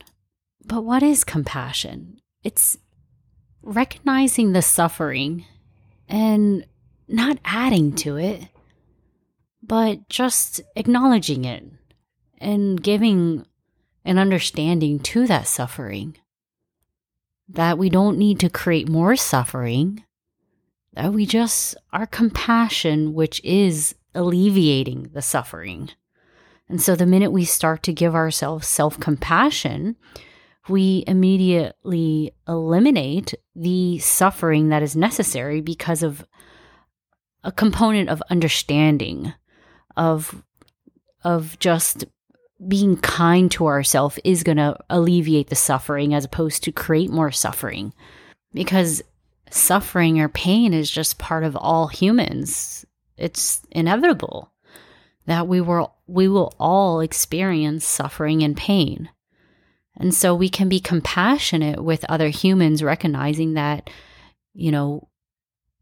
But 0.66 0.82
what 0.82 1.02
is 1.02 1.24
compassion? 1.24 2.20
It's 2.44 2.76
recognizing 3.62 4.52
the 4.52 4.60
suffering 4.60 5.46
and 6.06 6.66
not 7.08 7.38
adding 7.46 7.94
to 7.94 8.18
it, 8.18 8.48
but 9.62 10.10
just 10.10 10.60
acknowledging 10.76 11.46
it 11.46 11.64
and 12.36 12.82
giving 12.82 13.46
an 14.04 14.18
understanding 14.18 14.98
to 14.98 15.26
that 15.28 15.48
suffering. 15.48 16.14
That 17.48 17.78
we 17.78 17.88
don't 17.88 18.18
need 18.18 18.38
to 18.40 18.50
create 18.50 18.86
more 18.86 19.16
suffering, 19.16 20.04
Uh, 20.96 21.10
we 21.10 21.24
just 21.24 21.76
are 21.92 22.06
compassion, 22.06 23.14
which 23.14 23.40
is 23.44 23.94
alleviating 24.14 25.10
the 25.12 25.22
suffering. 25.22 25.90
And 26.68 26.80
so 26.80 26.94
the 26.94 27.06
minute 27.06 27.32
we 27.32 27.44
start 27.44 27.82
to 27.84 27.92
give 27.92 28.14
ourselves 28.14 28.66
self 28.66 28.98
compassion, 28.98 29.96
we 30.68 31.04
immediately 31.06 32.32
eliminate 32.46 33.34
the 33.54 33.98
suffering 33.98 34.68
that 34.68 34.82
is 34.82 34.96
necessary 34.96 35.60
because 35.60 36.02
of 36.02 36.24
a 37.42 37.52
component 37.52 38.08
of 38.08 38.22
understanding 38.30 39.32
of 39.96 40.42
of 41.24 41.58
just 41.58 42.04
being 42.68 42.96
kind 42.98 43.50
to 43.50 43.66
ourselves 43.66 44.18
is 44.22 44.42
going 44.42 44.58
to 44.58 44.76
alleviate 44.90 45.48
the 45.48 45.56
suffering 45.56 46.14
as 46.14 46.24
opposed 46.24 46.62
to 46.62 46.72
create 46.72 47.10
more 47.10 47.30
suffering 47.30 47.92
because 48.52 49.02
suffering 49.50 50.20
or 50.20 50.28
pain 50.28 50.72
is 50.72 50.90
just 50.90 51.18
part 51.18 51.44
of 51.44 51.56
all 51.56 51.88
humans. 51.88 52.84
It's 53.16 53.62
inevitable 53.70 54.52
that 55.26 55.46
we 55.46 55.60
will 55.60 55.94
we 56.06 56.28
will 56.28 56.54
all 56.58 57.00
experience 57.00 57.84
suffering 57.84 58.42
and 58.42 58.56
pain. 58.56 59.10
And 59.96 60.14
so 60.14 60.34
we 60.34 60.48
can 60.48 60.68
be 60.68 60.80
compassionate 60.80 61.84
with 61.84 62.04
other 62.08 62.28
humans 62.28 62.82
recognizing 62.82 63.54
that 63.54 63.90
you 64.54 64.70
know 64.70 65.08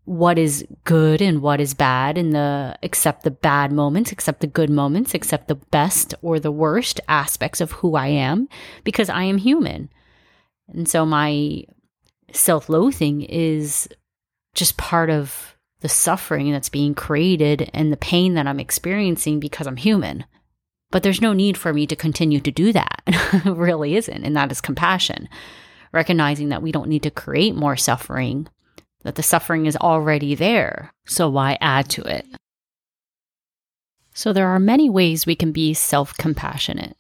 what 0.05 0.39
is 0.39 0.67
good 0.85 1.21
and 1.21 1.43
what 1.43 1.61
is 1.61 1.75
bad 1.75 2.17
and 2.17 2.35
the 2.35 2.79
accept 2.83 3.25
the 3.25 3.31
bad 3.31 3.71
moments 3.71 4.11
accept 4.11 4.41
the 4.41 4.47
good 4.47 4.71
moments 4.71 5.13
accept 5.13 5.49
the 5.49 5.55
best 5.55 6.15
or 6.23 6.41
the 6.41 6.51
worst 6.51 6.99
aspects 7.09 7.61
of 7.61 7.73
who 7.73 7.95
i 7.95 8.07
am 8.07 8.49
because 8.85 9.11
i 9.11 9.23
am 9.23 9.39
human. 9.39 9.91
And 10.69 10.89
so 10.89 11.07
my 11.07 11.65
self-loathing 12.33 13.23
is 13.23 13.89
just 14.55 14.77
part 14.77 15.11
of 15.11 15.57
the 15.81 15.89
suffering 15.89 16.51
that's 16.53 16.69
being 16.69 16.95
created 16.95 17.71
and 17.73 17.93
the 17.93 17.97
pain 17.97 18.35
that 18.35 18.47
i'm 18.47 18.61
experiencing 18.61 19.41
because 19.41 19.67
i'm 19.67 19.77
human 19.77 20.25
but 20.91 21.03
there's 21.03 21.21
no 21.21 21.33
need 21.33 21.57
for 21.57 21.73
me 21.73 21.87
to 21.87 21.97
continue 21.97 22.41
to 22.41 22.51
do 22.51 22.73
that 22.73 23.03
really 23.45 23.97
isn't 23.97 24.25
and 24.25 24.37
that 24.37 24.51
is 24.51 24.61
compassion 24.61 25.29
recognizing 25.93 26.49
that 26.49 26.63
we 26.63 26.73
don't 26.73 26.89
need 26.89 27.03
to 27.03 27.11
create 27.11 27.55
more 27.55 27.77
suffering 27.77 28.49
that 29.05 29.15
the 29.15 29.23
suffering 29.23 29.67
is 29.67 29.77
already 29.77 30.35
there, 30.35 30.93
so 31.07 31.29
why 31.29 31.57
add 31.61 31.89
to 31.91 32.03
it? 32.03 32.27
So, 34.13 34.33
there 34.33 34.49
are 34.49 34.59
many 34.59 34.91
ways 34.91 35.27
we 35.27 35.37
can 35.37 35.53
be 35.53 35.73
self 35.75 36.17
compassionate. 36.17 36.97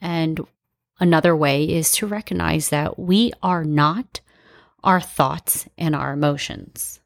And 0.00 0.40
another 1.00 1.36
way 1.36 1.64
is 1.64 1.90
to 1.92 2.06
recognize 2.06 2.68
that 2.68 2.98
we 2.98 3.32
are 3.42 3.64
not 3.64 4.20
our 4.82 5.00
thoughts 5.00 5.68
and 5.78 5.94
our 5.94 6.12
emotions. 6.12 7.00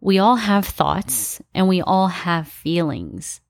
We 0.00 0.18
all 0.18 0.36
have 0.36 0.66
thoughts 0.66 1.40
and 1.54 1.68
we 1.68 1.80
all 1.80 2.08
have 2.08 2.48
feelings, 2.48 3.40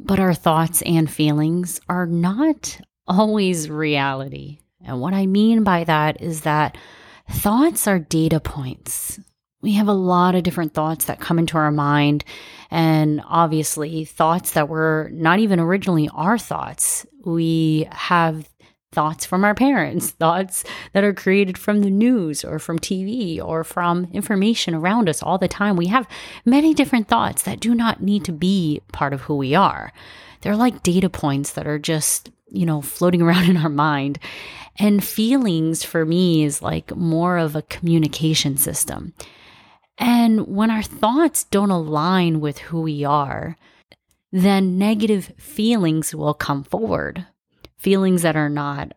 but 0.00 0.18
our 0.18 0.34
thoughts 0.34 0.82
and 0.82 1.10
feelings 1.10 1.80
are 1.88 2.06
not 2.06 2.80
always 3.06 3.70
reality. 3.70 4.58
And 4.84 5.00
what 5.00 5.14
I 5.14 5.26
mean 5.26 5.62
by 5.62 5.84
that 5.84 6.20
is 6.20 6.42
that 6.42 6.76
thoughts 7.28 7.86
are 7.86 7.98
data 7.98 8.40
points 8.40 9.20
we 9.62 9.74
have 9.74 9.88
a 9.88 9.92
lot 9.92 10.34
of 10.34 10.42
different 10.42 10.74
thoughts 10.74 11.06
that 11.06 11.20
come 11.20 11.38
into 11.38 11.56
our 11.56 11.70
mind. 11.70 12.24
And 12.70 13.22
obviously, 13.26 14.04
thoughts 14.04 14.52
that 14.52 14.68
were 14.68 15.08
not 15.12 15.38
even 15.38 15.60
originally 15.60 16.10
our 16.12 16.36
thoughts. 16.36 17.06
We 17.24 17.88
have 17.92 18.48
thoughts 18.92 19.24
from 19.24 19.44
our 19.44 19.54
parents, 19.54 20.10
thoughts 20.10 20.64
that 20.92 21.04
are 21.04 21.12
created 21.14 21.58
from 21.58 21.80
the 21.80 21.90
news 21.90 22.44
or 22.44 22.58
from 22.58 22.78
TV 22.78 23.42
or 23.42 23.64
from 23.64 24.08
information 24.12 24.74
around 24.74 25.08
us 25.08 25.22
all 25.22 25.38
the 25.38 25.48
time. 25.48 25.76
We 25.76 25.86
have 25.86 26.06
many 26.44 26.74
different 26.74 27.08
thoughts 27.08 27.42
that 27.42 27.60
do 27.60 27.74
not 27.74 28.02
need 28.02 28.24
to 28.26 28.32
be 28.32 28.80
part 28.92 29.12
of 29.12 29.22
who 29.22 29.36
we 29.36 29.54
are. 29.54 29.92
They're 30.42 30.56
like 30.56 30.82
data 30.82 31.08
points 31.08 31.52
that 31.54 31.66
are 31.66 31.78
just, 31.78 32.30
you 32.48 32.66
know, 32.66 32.82
floating 32.82 33.22
around 33.22 33.48
in 33.48 33.56
our 33.56 33.68
mind. 33.68 34.18
And 34.78 35.04
feelings 35.04 35.82
for 35.84 36.04
me 36.04 36.44
is 36.44 36.62
like 36.62 36.94
more 36.94 37.38
of 37.38 37.56
a 37.56 37.62
communication 37.62 38.56
system. 38.56 39.12
And 39.98 40.46
when 40.46 40.70
our 40.70 40.82
thoughts 40.82 41.44
don't 41.44 41.70
align 41.70 42.40
with 42.40 42.58
who 42.58 42.82
we 42.82 43.04
are, 43.04 43.56
then 44.32 44.78
negative 44.78 45.32
feelings 45.36 46.14
will 46.14 46.34
come 46.34 46.64
forward. 46.64 47.26
Feelings 47.82 48.22
that 48.22 48.36
are 48.36 48.48
not 48.48 48.92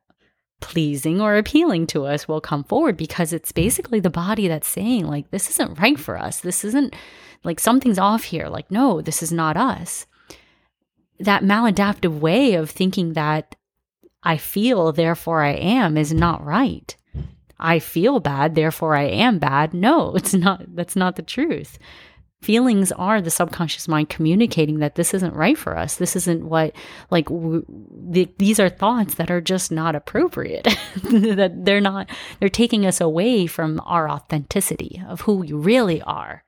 pleasing 0.61 1.19
or 1.19 1.37
appealing 1.37 1.87
to 1.87 2.05
us 2.05 2.27
will 2.27 2.39
come 2.39 2.63
forward 2.63 2.95
because 2.95 3.33
it's 3.33 3.51
basically 3.51 3.99
the 3.99 4.09
body 4.09 4.47
that's 4.47 4.67
saying, 4.67 5.07
like, 5.07 5.29
this 5.31 5.49
isn't 5.49 5.79
right 5.79 5.99
for 5.99 6.17
us. 6.17 6.39
This 6.39 6.63
isn't 6.63 6.95
like 7.43 7.59
something's 7.59 7.97
off 7.97 8.25
here. 8.25 8.47
Like, 8.47 8.69
no, 8.69 9.01
this 9.01 9.23
is 9.23 9.31
not 9.31 9.57
us. 9.57 10.05
That 11.19 11.43
maladaptive 11.43 12.19
way 12.19 12.53
of 12.53 12.69
thinking 12.69 13.13
that 13.13 13.55
I 14.21 14.37
feel, 14.37 14.91
therefore 14.91 15.43
I 15.43 15.53
am, 15.53 15.97
is 15.97 16.13
not 16.13 16.45
right. 16.45 16.95
I 17.59 17.79
feel 17.79 18.19
bad, 18.19 18.53
therefore 18.53 18.95
I 18.95 19.03
am 19.03 19.39
bad. 19.39 19.73
No, 19.73 20.11
it's 20.15 20.33
not. 20.33 20.75
That's 20.75 20.95
not 20.95 21.15
the 21.15 21.23
truth. 21.23 21.79
Feelings 22.41 22.91
are 22.91 23.21
the 23.21 23.31
subconscious 23.31 23.87
mind 23.87 24.09
communicating 24.09 24.79
that 24.79 24.95
this 24.95 25.13
isn't 25.13 25.33
right 25.33 25.57
for 25.57 25.77
us. 25.77 25.95
This 25.95 26.15
isn't 26.15 26.45
what, 26.45 26.75
like, 27.09 27.25
w- 27.25 27.65
the, 27.67 28.29
these 28.37 28.59
are 28.59 28.69
thoughts 28.69 29.15
that 29.15 29.31
are 29.31 29.41
just 29.41 29.71
not 29.71 29.95
appropriate. 29.95 30.63
that 31.03 31.65
they're 31.65 31.81
not, 31.81 32.09
they're 32.39 32.49
taking 32.49 32.85
us 32.85 33.01
away 33.01 33.47
from 33.47 33.81
our 33.85 34.09
authenticity 34.09 35.01
of 35.07 35.21
who 35.21 35.35
we 35.37 35.53
really 35.53 36.01
are. 36.03 36.43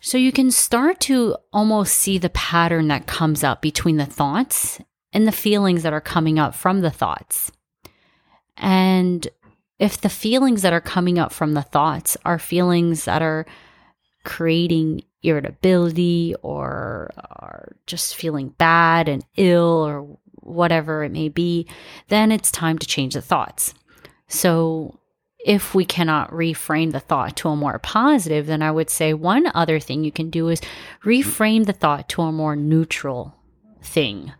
So 0.00 0.16
you 0.16 0.32
can 0.32 0.50
start 0.50 1.00
to 1.00 1.36
almost 1.52 1.94
see 1.94 2.18
the 2.18 2.30
pattern 2.30 2.88
that 2.88 3.06
comes 3.06 3.42
up 3.42 3.60
between 3.60 3.96
the 3.96 4.06
thoughts 4.06 4.80
and 5.14 5.26
the 5.26 5.32
feelings 5.32 5.82
that 5.82 5.92
are 5.92 6.00
coming 6.00 6.38
up 6.38 6.54
from 6.54 6.80
the 6.80 6.90
thoughts. 6.90 7.50
And 8.56 9.26
if 9.78 10.00
the 10.00 10.08
feelings 10.08 10.62
that 10.62 10.72
are 10.72 10.80
coming 10.80 11.18
up 11.18 11.32
from 11.32 11.54
the 11.54 11.62
thoughts 11.62 12.16
are 12.24 12.38
feelings 12.38 13.06
that 13.06 13.22
are 13.22 13.46
creating 14.24 15.02
irritability 15.22 16.34
or 16.42 17.10
are 17.16 17.76
just 17.86 18.14
feeling 18.14 18.48
bad 18.50 19.08
and 19.08 19.24
ill 19.36 19.84
or 19.86 20.18
whatever 20.34 21.04
it 21.04 21.12
may 21.12 21.28
be, 21.28 21.66
then 22.08 22.30
it's 22.30 22.50
time 22.50 22.78
to 22.78 22.86
change 22.86 23.14
the 23.14 23.22
thoughts. 23.22 23.74
So, 24.28 24.98
if 25.44 25.74
we 25.74 25.84
cannot 25.84 26.30
reframe 26.30 26.92
the 26.92 27.00
thought 27.00 27.36
to 27.36 27.50
a 27.50 27.56
more 27.56 27.78
positive, 27.78 28.46
then 28.46 28.62
I 28.62 28.70
would 28.70 28.88
say 28.88 29.12
one 29.12 29.50
other 29.54 29.78
thing 29.78 30.02
you 30.02 30.10
can 30.10 30.30
do 30.30 30.48
is 30.48 30.62
reframe 31.04 31.66
the 31.66 31.74
thought 31.74 32.08
to 32.10 32.22
a 32.22 32.32
more 32.32 32.56
neutral 32.56 33.34
thing. 33.82 34.32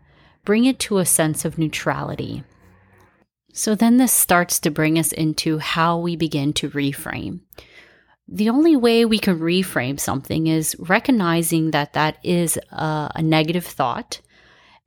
Bring 0.46 0.64
it 0.64 0.78
to 0.80 0.98
a 0.98 1.04
sense 1.04 1.44
of 1.44 1.58
neutrality. 1.58 2.42
So 3.52 3.74
then 3.74 3.98
this 3.98 4.12
starts 4.12 4.58
to 4.60 4.70
bring 4.70 4.98
us 4.98 5.12
into 5.12 5.58
how 5.58 5.98
we 5.98 6.16
begin 6.16 6.54
to 6.54 6.70
reframe. 6.70 7.40
The 8.26 8.48
only 8.48 8.74
way 8.74 9.04
we 9.04 9.18
can 9.18 9.38
reframe 9.38 10.00
something 10.00 10.46
is 10.46 10.74
recognizing 10.78 11.72
that 11.72 11.92
that 11.92 12.18
is 12.22 12.58
a, 12.70 13.10
a 13.16 13.22
negative 13.22 13.66
thought 13.66 14.20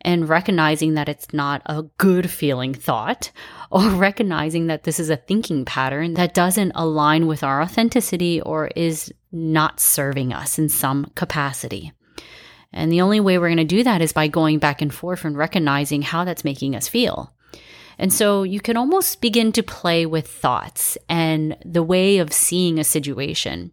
and 0.01 0.29
recognizing 0.29 0.93
that 0.93 1.09
it's 1.09 1.33
not 1.33 1.61
a 1.65 1.83
good 1.97 2.29
feeling 2.29 2.73
thought, 2.73 3.31
or 3.71 3.89
recognizing 3.89 4.67
that 4.67 4.83
this 4.83 4.99
is 4.99 5.09
a 5.09 5.17
thinking 5.17 5.65
pattern 5.65 6.13
that 6.15 6.33
doesn't 6.33 6.71
align 6.75 7.27
with 7.27 7.43
our 7.43 7.61
authenticity 7.61 8.41
or 8.41 8.67
is 8.75 9.13
not 9.31 9.79
serving 9.79 10.33
us 10.33 10.57
in 10.57 10.69
some 10.69 11.05
capacity. 11.15 11.91
And 12.73 12.91
the 12.91 13.01
only 13.01 13.19
way 13.19 13.37
we're 13.37 13.47
going 13.47 13.57
to 13.57 13.63
do 13.63 13.83
that 13.83 14.01
is 14.01 14.13
by 14.13 14.27
going 14.27 14.59
back 14.59 14.81
and 14.81 14.93
forth 14.93 15.25
and 15.25 15.37
recognizing 15.37 16.01
how 16.01 16.23
that's 16.23 16.43
making 16.43 16.75
us 16.75 16.87
feel. 16.87 17.33
And 17.99 18.13
so 18.13 18.43
you 18.43 18.59
can 18.59 18.77
almost 18.77 19.21
begin 19.21 19.51
to 19.53 19.63
play 19.63 20.05
with 20.05 20.27
thoughts 20.27 20.97
and 21.09 21.57
the 21.65 21.83
way 21.83 22.19
of 22.19 22.33
seeing 22.33 22.79
a 22.79 22.83
situation. 22.83 23.71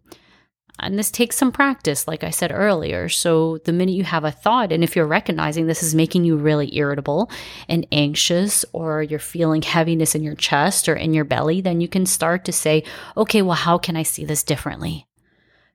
And 0.79 0.99
this 0.99 1.09
takes 1.09 1.37
some 1.37 1.51
practice, 1.51 2.07
like 2.07 2.23
I 2.23 2.31
said 2.31 2.51
earlier. 2.51 3.07
So, 3.07 3.59
the 3.59 3.71
minute 3.71 3.95
you 3.95 4.03
have 4.03 4.25
a 4.25 4.31
thought, 4.31 4.73
and 4.73 4.83
if 4.83 4.95
you're 4.95 5.05
recognizing 5.05 5.67
this 5.67 5.81
is 5.81 5.95
making 5.95 6.25
you 6.25 6.35
really 6.35 6.75
irritable 6.75 7.31
and 7.69 7.87
anxious, 7.93 8.65
or 8.73 9.01
you're 9.01 9.19
feeling 9.19 9.61
heaviness 9.61 10.15
in 10.15 10.23
your 10.23 10.35
chest 10.35 10.89
or 10.89 10.95
in 10.95 11.13
your 11.13 11.23
belly, 11.23 11.61
then 11.61 11.79
you 11.79 11.87
can 11.87 12.05
start 12.05 12.43
to 12.45 12.51
say, 12.51 12.83
okay, 13.15 13.41
well, 13.41 13.55
how 13.55 13.77
can 13.77 13.95
I 13.95 14.03
see 14.03 14.25
this 14.25 14.43
differently? 14.43 15.07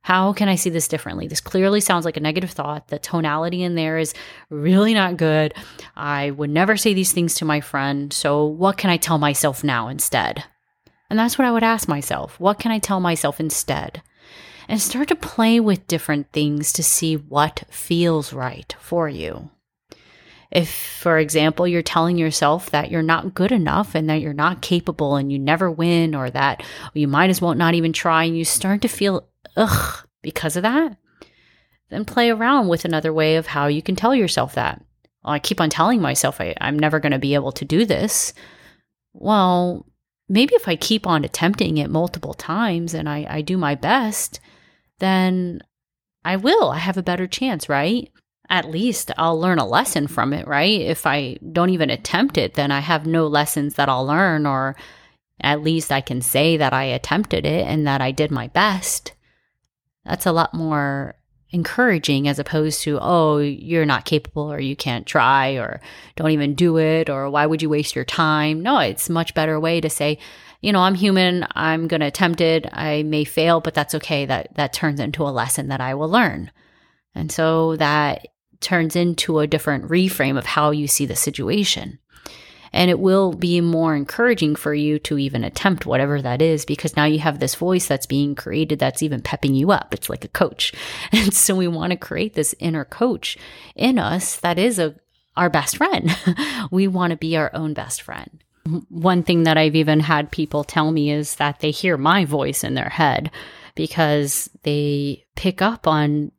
How 0.02 0.32
can 0.32 0.48
I 0.48 0.54
see 0.54 0.70
this 0.70 0.88
differently? 0.88 1.28
This 1.28 1.40
clearly 1.40 1.80
sounds 1.80 2.04
like 2.04 2.16
a 2.16 2.20
negative 2.20 2.50
thought. 2.50 2.88
The 2.88 2.98
tonality 2.98 3.62
in 3.62 3.74
there 3.74 3.98
is 3.98 4.14
really 4.48 4.94
not 4.94 5.16
good. 5.16 5.54
I 5.96 6.30
would 6.30 6.50
never 6.50 6.76
say 6.76 6.94
these 6.94 7.12
things 7.12 7.34
to 7.36 7.44
my 7.44 7.60
friend. 7.60 8.12
So, 8.12 8.44
what 8.44 8.78
can 8.78 8.90
I 8.90 8.96
tell 8.96 9.18
myself 9.18 9.62
now 9.62 9.88
instead? 9.88 10.44
And 11.10 11.18
that's 11.18 11.38
what 11.38 11.46
I 11.46 11.52
would 11.52 11.62
ask 11.62 11.88
myself. 11.88 12.40
What 12.40 12.58
can 12.58 12.70
I 12.72 12.78
tell 12.78 13.00
myself 13.00 13.40
instead? 13.40 14.02
and 14.70 14.80
start 14.80 15.08
to 15.08 15.16
play 15.16 15.58
with 15.58 15.88
different 15.88 16.30
things 16.30 16.72
to 16.72 16.80
see 16.80 17.16
what 17.16 17.64
feels 17.68 18.32
right 18.32 18.72
for 18.78 19.08
you. 19.08 19.50
If, 20.50 20.68
for 20.68 21.18
example, 21.18 21.68
you're 21.68 21.82
telling 21.82 22.18
yourself 22.18 22.70
that 22.70 22.90
you're 22.90 23.02
not 23.02 23.34
good 23.34 23.52
enough 23.52 23.94
and 23.94 24.10
that 24.10 24.20
you're 24.20 24.32
not 24.32 24.62
capable 24.62 25.14
and 25.16 25.30
you 25.30 25.38
never 25.38 25.70
win, 25.70 26.14
or 26.14 26.28
that 26.30 26.64
you 26.92 27.06
might 27.06 27.30
as 27.30 27.40
well 27.40 27.54
not 27.54 27.74
even 27.74 27.92
try, 27.92 28.24
and 28.24 28.36
you 28.36 28.44
start 28.44 28.82
to 28.82 28.88
feel 28.88 29.28
ugh 29.56 30.06
because 30.22 30.56
of 30.56 30.62
that, 30.62 30.96
then 31.88 32.04
play 32.04 32.30
around 32.30 32.68
with 32.68 32.84
another 32.84 33.12
way 33.12 33.36
of 33.36 33.46
how 33.46 33.66
you 33.66 33.80
can 33.80 33.94
tell 33.94 34.14
yourself 34.14 34.54
that. 34.54 34.82
Well, 35.24 35.34
I 35.34 35.38
keep 35.38 35.60
on 35.60 35.70
telling 35.70 36.00
myself 36.00 36.40
I, 36.40 36.54
I'm 36.60 36.78
never 36.78 36.98
going 36.98 37.12
to 37.12 37.18
be 37.18 37.34
able 37.34 37.52
to 37.52 37.64
do 37.64 37.84
this. 37.84 38.32
Well, 39.12 39.86
maybe 40.28 40.54
if 40.54 40.66
I 40.66 40.76
keep 40.76 41.06
on 41.06 41.24
attempting 41.24 41.78
it 41.78 41.90
multiple 41.90 42.34
times 42.34 42.94
and 42.94 43.08
I, 43.08 43.26
I 43.28 43.40
do 43.42 43.56
my 43.56 43.74
best, 43.74 44.40
then 44.98 45.60
I 46.24 46.36
will. 46.36 46.70
I 46.70 46.78
have 46.78 46.96
a 46.96 47.02
better 47.02 47.26
chance, 47.26 47.68
right? 47.68 48.10
At 48.50 48.68
least 48.68 49.12
I'll 49.16 49.38
learn 49.38 49.60
a 49.60 49.66
lesson 49.66 50.08
from 50.08 50.32
it, 50.32 50.46
right? 50.46 50.80
If 50.80 51.06
I 51.06 51.38
don't 51.52 51.70
even 51.70 51.88
attempt 51.88 52.36
it, 52.36 52.54
then 52.54 52.72
I 52.72 52.80
have 52.80 53.06
no 53.06 53.28
lessons 53.28 53.76
that 53.76 53.88
I'll 53.88 54.04
learn, 54.04 54.44
or 54.44 54.74
at 55.40 55.62
least 55.62 55.92
I 55.92 56.00
can 56.00 56.20
say 56.20 56.56
that 56.56 56.72
I 56.72 56.84
attempted 56.84 57.46
it 57.46 57.66
and 57.66 57.86
that 57.86 58.00
I 58.00 58.10
did 58.10 58.32
my 58.32 58.48
best. 58.48 59.12
That's 60.04 60.26
a 60.26 60.32
lot 60.32 60.52
more 60.52 61.14
encouraging 61.52 62.26
as 62.26 62.38
opposed 62.38 62.82
to, 62.82 62.98
oh, 63.00 63.38
you're 63.38 63.86
not 63.86 64.04
capable 64.04 64.52
or 64.52 64.60
you 64.60 64.74
can't 64.74 65.06
try 65.06 65.52
or 65.52 65.80
don't 66.16 66.30
even 66.30 66.54
do 66.54 66.76
it 66.78 67.08
or 67.08 67.30
why 67.30 67.46
would 67.46 67.62
you 67.62 67.70
waste 67.70 67.94
your 67.94 68.04
time? 68.04 68.62
No, 68.62 68.78
it's 68.78 69.08
much 69.08 69.34
better 69.34 69.58
way 69.58 69.80
to 69.80 69.90
say, 69.90 70.18
you 70.60 70.72
know, 70.72 70.80
I'm 70.80 70.94
human, 70.94 71.46
I'm 71.52 71.88
going 71.88 72.00
to 72.00 72.06
attempt 72.06 72.40
it. 72.40 72.66
I 72.72 73.02
may 73.04 73.24
fail, 73.24 73.60
but 73.60 73.74
that's 73.74 73.94
okay. 73.96 74.26
That 74.26 74.54
that 74.56 74.72
turns 74.72 75.00
into 75.00 75.22
a 75.22 75.30
lesson 75.30 75.68
that 75.68 75.80
I 75.80 75.94
will 75.94 76.08
learn. 76.08 76.50
And 77.14 77.32
so 77.32 77.76
that 77.76 78.26
turns 78.60 78.96
into 78.96 79.38
a 79.38 79.46
different 79.46 79.88
reframe 79.88 80.38
of 80.38 80.46
how 80.46 80.70
you 80.70 80.86
see 80.86 81.06
the 81.06 81.16
situation. 81.16 81.98
And 82.72 82.88
it 82.90 83.00
will 83.00 83.32
be 83.32 83.60
more 83.60 83.96
encouraging 83.96 84.54
for 84.54 84.72
you 84.72 84.98
to 85.00 85.18
even 85.18 85.42
attempt 85.42 85.86
whatever 85.86 86.22
that 86.22 86.40
is 86.40 86.64
because 86.64 86.96
now 86.96 87.04
you 87.04 87.18
have 87.18 87.40
this 87.40 87.56
voice 87.56 87.86
that's 87.86 88.06
being 88.06 88.36
created 88.36 88.78
that's 88.78 89.02
even 89.02 89.22
pepping 89.22 89.54
you 89.54 89.72
up. 89.72 89.92
It's 89.92 90.08
like 90.08 90.24
a 90.24 90.28
coach. 90.28 90.72
And 91.12 91.34
so 91.34 91.56
we 91.56 91.66
want 91.66 91.90
to 91.90 91.96
create 91.96 92.34
this 92.34 92.54
inner 92.60 92.84
coach 92.84 93.36
in 93.74 93.98
us 93.98 94.36
that 94.36 94.58
is 94.58 94.78
a 94.78 94.94
our 95.36 95.50
best 95.50 95.76
friend. 95.76 96.14
we 96.70 96.86
want 96.86 97.12
to 97.12 97.16
be 97.16 97.36
our 97.36 97.50
own 97.54 97.72
best 97.72 98.02
friend. 98.02 98.42
One 98.88 99.22
thing 99.22 99.44
that 99.44 99.56
I've 99.56 99.76
even 99.76 100.00
had 100.00 100.30
people 100.30 100.64
tell 100.64 100.92
me 100.92 101.10
is 101.10 101.36
that 101.36 101.60
they 101.60 101.70
hear 101.70 101.96
my 101.96 102.24
voice 102.24 102.62
in 102.62 102.74
their 102.74 102.90
head 102.90 103.30
because 103.74 104.50
they 104.64 105.24
pick 105.36 105.62
up 105.62 105.86
on 105.86 106.32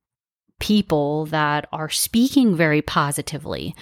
people 0.62 1.26
that 1.26 1.68
are 1.74 1.90
speaking 1.90 2.56
very 2.56 2.82
positively. 2.82 3.76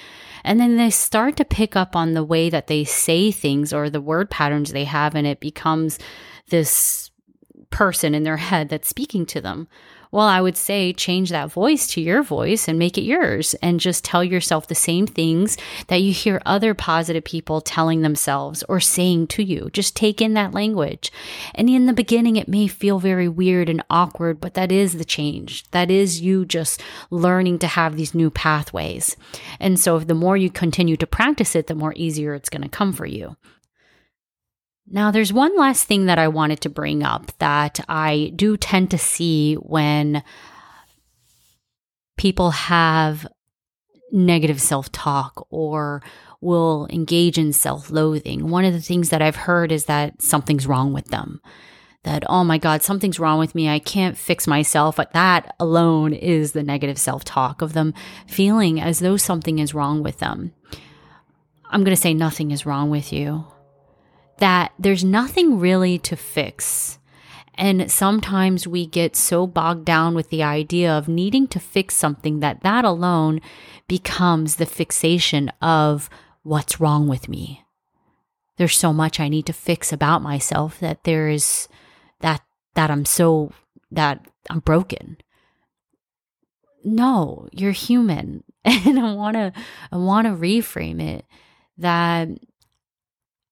And 0.44 0.60
then 0.60 0.78
they 0.78 0.90
start 0.90 1.36
to 1.38 1.46
pick 1.46 1.76
up 1.76 1.96
on 1.96 2.14
the 2.14 2.24
way 2.24 2.50
that 2.50 2.68
they 2.68 2.86
say 2.86 3.32
things 3.32 3.72
or 3.72 3.90
the 3.90 4.02
word 4.02 4.32
patterns 4.32 4.72
they 4.72 4.86
have, 4.86 5.14
and 5.14 5.28
it 5.28 5.40
becomes 5.40 6.00
this 6.50 7.12
person 7.70 8.16
in 8.16 8.24
their 8.24 8.38
head 8.50 8.70
that's 8.70 8.90
speaking 8.90 9.26
to 9.28 9.42
them. 9.42 9.68
Well, 10.12 10.26
I 10.26 10.42
would 10.42 10.58
say 10.58 10.92
change 10.92 11.30
that 11.30 11.52
voice 11.52 11.86
to 11.90 12.02
your 12.02 12.24
voice 12.24 12.68
and 12.68 12.80
make 12.80 12.98
it 12.98 13.04
yours 13.04 13.54
and 13.62 13.80
just 13.80 14.04
tell 14.04 14.24
yourself 14.24 14.68
the 14.68 14.74
same 14.74 15.06
things 15.06 15.56
that 15.86 16.02
you 16.02 16.14
hear 16.14 16.42
other 16.48 16.74
positive 16.74 17.24
people 17.24 17.62
telling 17.62 18.02
themselves 18.02 18.64
or 18.64 18.80
saying 18.80 19.28
to 19.28 19.44
you. 19.44 19.70
Just 19.72 19.96
take 19.96 20.20
in 20.20 20.34
that 20.34 20.52
language. 20.52 21.12
And 21.54 21.70
in 21.70 21.86
the 21.86 21.94
beginning, 21.94 22.38
it 22.38 22.48
may 22.48 22.66
feel 22.66 22.98
very 22.98 23.28
weird 23.28 23.70
and 23.70 23.84
awkward, 23.92 24.42
but 24.42 24.56
that 24.56 24.72
is 24.72 24.94
the 24.94 25.06
change. 25.06 25.70
That 25.70 25.92
is 25.92 26.22
you 26.22 26.44
just 26.44 26.82
learning 27.12 27.60
to 27.60 27.68
have 27.68 27.96
these 27.96 28.16
new 28.16 28.32
pathways. 28.32 29.16
And 29.60 29.80
so, 29.80 30.00
the 30.00 30.16
more 30.16 30.38
you 30.38 30.50
continue 30.50 30.98
to 30.98 31.06
practice 31.06 31.56
it, 31.56 31.68
the 31.68 31.76
more 31.76 31.94
easier 31.96 32.34
it's 32.34 32.50
going 32.50 32.64
to 32.64 32.70
come 32.70 32.94
for 32.94 33.06
you. 33.06 33.36
Now, 34.92 35.12
there's 35.12 35.32
one 35.32 35.56
last 35.56 35.86
thing 35.86 36.08
that 36.08 36.18
I 36.18 36.28
wanted 36.28 36.62
to 36.62 36.70
bring 36.70 37.04
up 37.04 37.32
that 37.38 37.80
I 37.88 38.32
do 38.36 38.58
tend 38.58 38.90
to 38.92 38.98
see 38.98 39.54
when 39.56 40.24
people 42.18 42.52
have 42.52 43.28
negative 44.12 44.60
self 44.60 44.92
talk 44.92 45.46
or 45.52 46.02
will 46.42 46.88
engage 46.90 47.38
in 47.38 47.54
self 47.54 47.92
loathing. 47.92 48.50
One 48.50 48.66
of 48.66 48.74
the 48.74 48.82
things 48.82 49.10
that 49.10 49.22
I've 49.22 49.36
heard 49.36 49.72
is 49.72 49.86
that 49.86 50.24
something's 50.24 50.66
wrong 50.66 50.92
with 50.92 51.10
them. 51.10 51.40
That, 52.04 52.24
oh 52.28 52.44
my 52.44 52.58
God, 52.58 52.82
something's 52.82 53.20
wrong 53.20 53.38
with 53.38 53.54
me. 53.54 53.70
I 53.70 53.78
can't 53.78 54.18
fix 54.18 54.48
myself. 54.48 54.96
But 54.96 55.14
that 55.14 55.54
alone 55.60 56.14
is 56.14 56.54
the 56.54 56.64
negative 56.64 56.98
self 56.98 57.24
talk 57.24 57.62
of 57.62 57.74
them 57.74 57.94
feeling 58.26 58.82
as 58.82 59.00
though 59.00 59.18
something 59.18 59.60
is 59.60 59.76
wrong 59.76 60.02
with 60.02 60.18
them. 60.18 60.52
I'm 61.70 61.84
going 61.84 61.96
to 61.96 62.02
say 62.02 62.16
nothing 62.16 62.50
is 62.50 62.66
wrong 62.66 62.90
with 62.90 63.14
you 63.14 63.46
that 64.40 64.74
there's 64.80 65.04
nothing 65.04 65.60
really 65.60 65.98
to 66.00 66.16
fix. 66.16 67.00
And 67.56 67.92
sometimes 67.92 68.66
we 68.66 68.86
get 68.86 69.16
so 69.16 69.46
bogged 69.46 69.86
down 69.86 70.16
with 70.16 70.30
the 70.30 70.44
idea 70.44 70.92
of 70.92 71.10
needing 71.10 71.48
to 71.50 71.60
fix 71.60 71.96
something 71.96 72.40
that 72.40 72.62
that 72.62 72.86
alone 72.86 73.42
becomes 73.88 74.56
the 74.56 74.66
fixation 74.66 75.50
of 75.62 76.10
what's 76.44 76.80
wrong 76.80 77.08
with 77.08 77.28
me. 77.28 77.66
There's 78.58 78.78
so 78.78 78.94
much 78.94 79.20
I 79.20 79.28
need 79.28 79.46
to 79.48 79.54
fix 79.54 79.92
about 79.92 80.22
myself 80.22 80.80
that 80.80 81.04
there 81.04 81.28
is 81.28 81.68
that 82.22 82.42
that 82.76 82.90
I'm 82.90 83.06
so 83.06 83.52
that 83.92 84.26
I'm 84.50 84.60
broken. 84.60 85.18
No, 86.84 87.48
you're 87.52 87.72
human. 87.72 88.44
And 88.66 89.00
I 89.00 89.14
want 89.14 89.36
to 89.36 89.54
I 89.92 89.98
want 89.98 90.28
to 90.28 90.34
reframe 90.34 91.02
it 91.02 91.26
that 91.78 92.28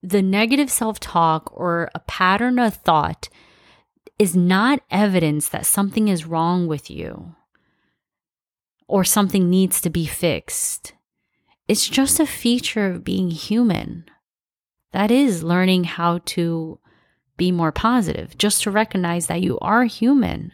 the 0.02 0.22
negative 0.22 0.70
self 0.70 1.00
talk 1.00 1.52
or 1.54 1.90
a 1.96 2.00
pattern 2.00 2.60
of 2.60 2.76
thought 2.76 3.30
is 4.20 4.36
not 4.36 4.82
evidence 4.90 5.50
that 5.50 5.66
something 5.66 6.08
is 6.08 6.26
wrong 6.26 6.68
with 6.68 6.90
you 6.90 7.36
or 8.88 9.04
something 9.04 9.50
needs 9.50 9.82
to 9.82 9.90
be 9.90 10.06
fixed. 10.06 10.94
It's 11.68 11.88
just 11.88 12.20
a 12.20 12.26
feature 12.26 12.88
of 12.88 13.04
being 13.04 13.32
human. 13.32 14.06
That 14.94 15.12
is 15.12 15.44
learning 15.44 15.84
how 15.84 16.20
to 16.26 16.80
be 17.36 17.52
more 17.52 17.72
positive, 17.72 18.38
just 18.38 18.64
to 18.64 18.72
recognize 18.72 19.28
that 19.28 19.42
you 19.42 19.60
are 19.60 19.84
human 19.84 20.54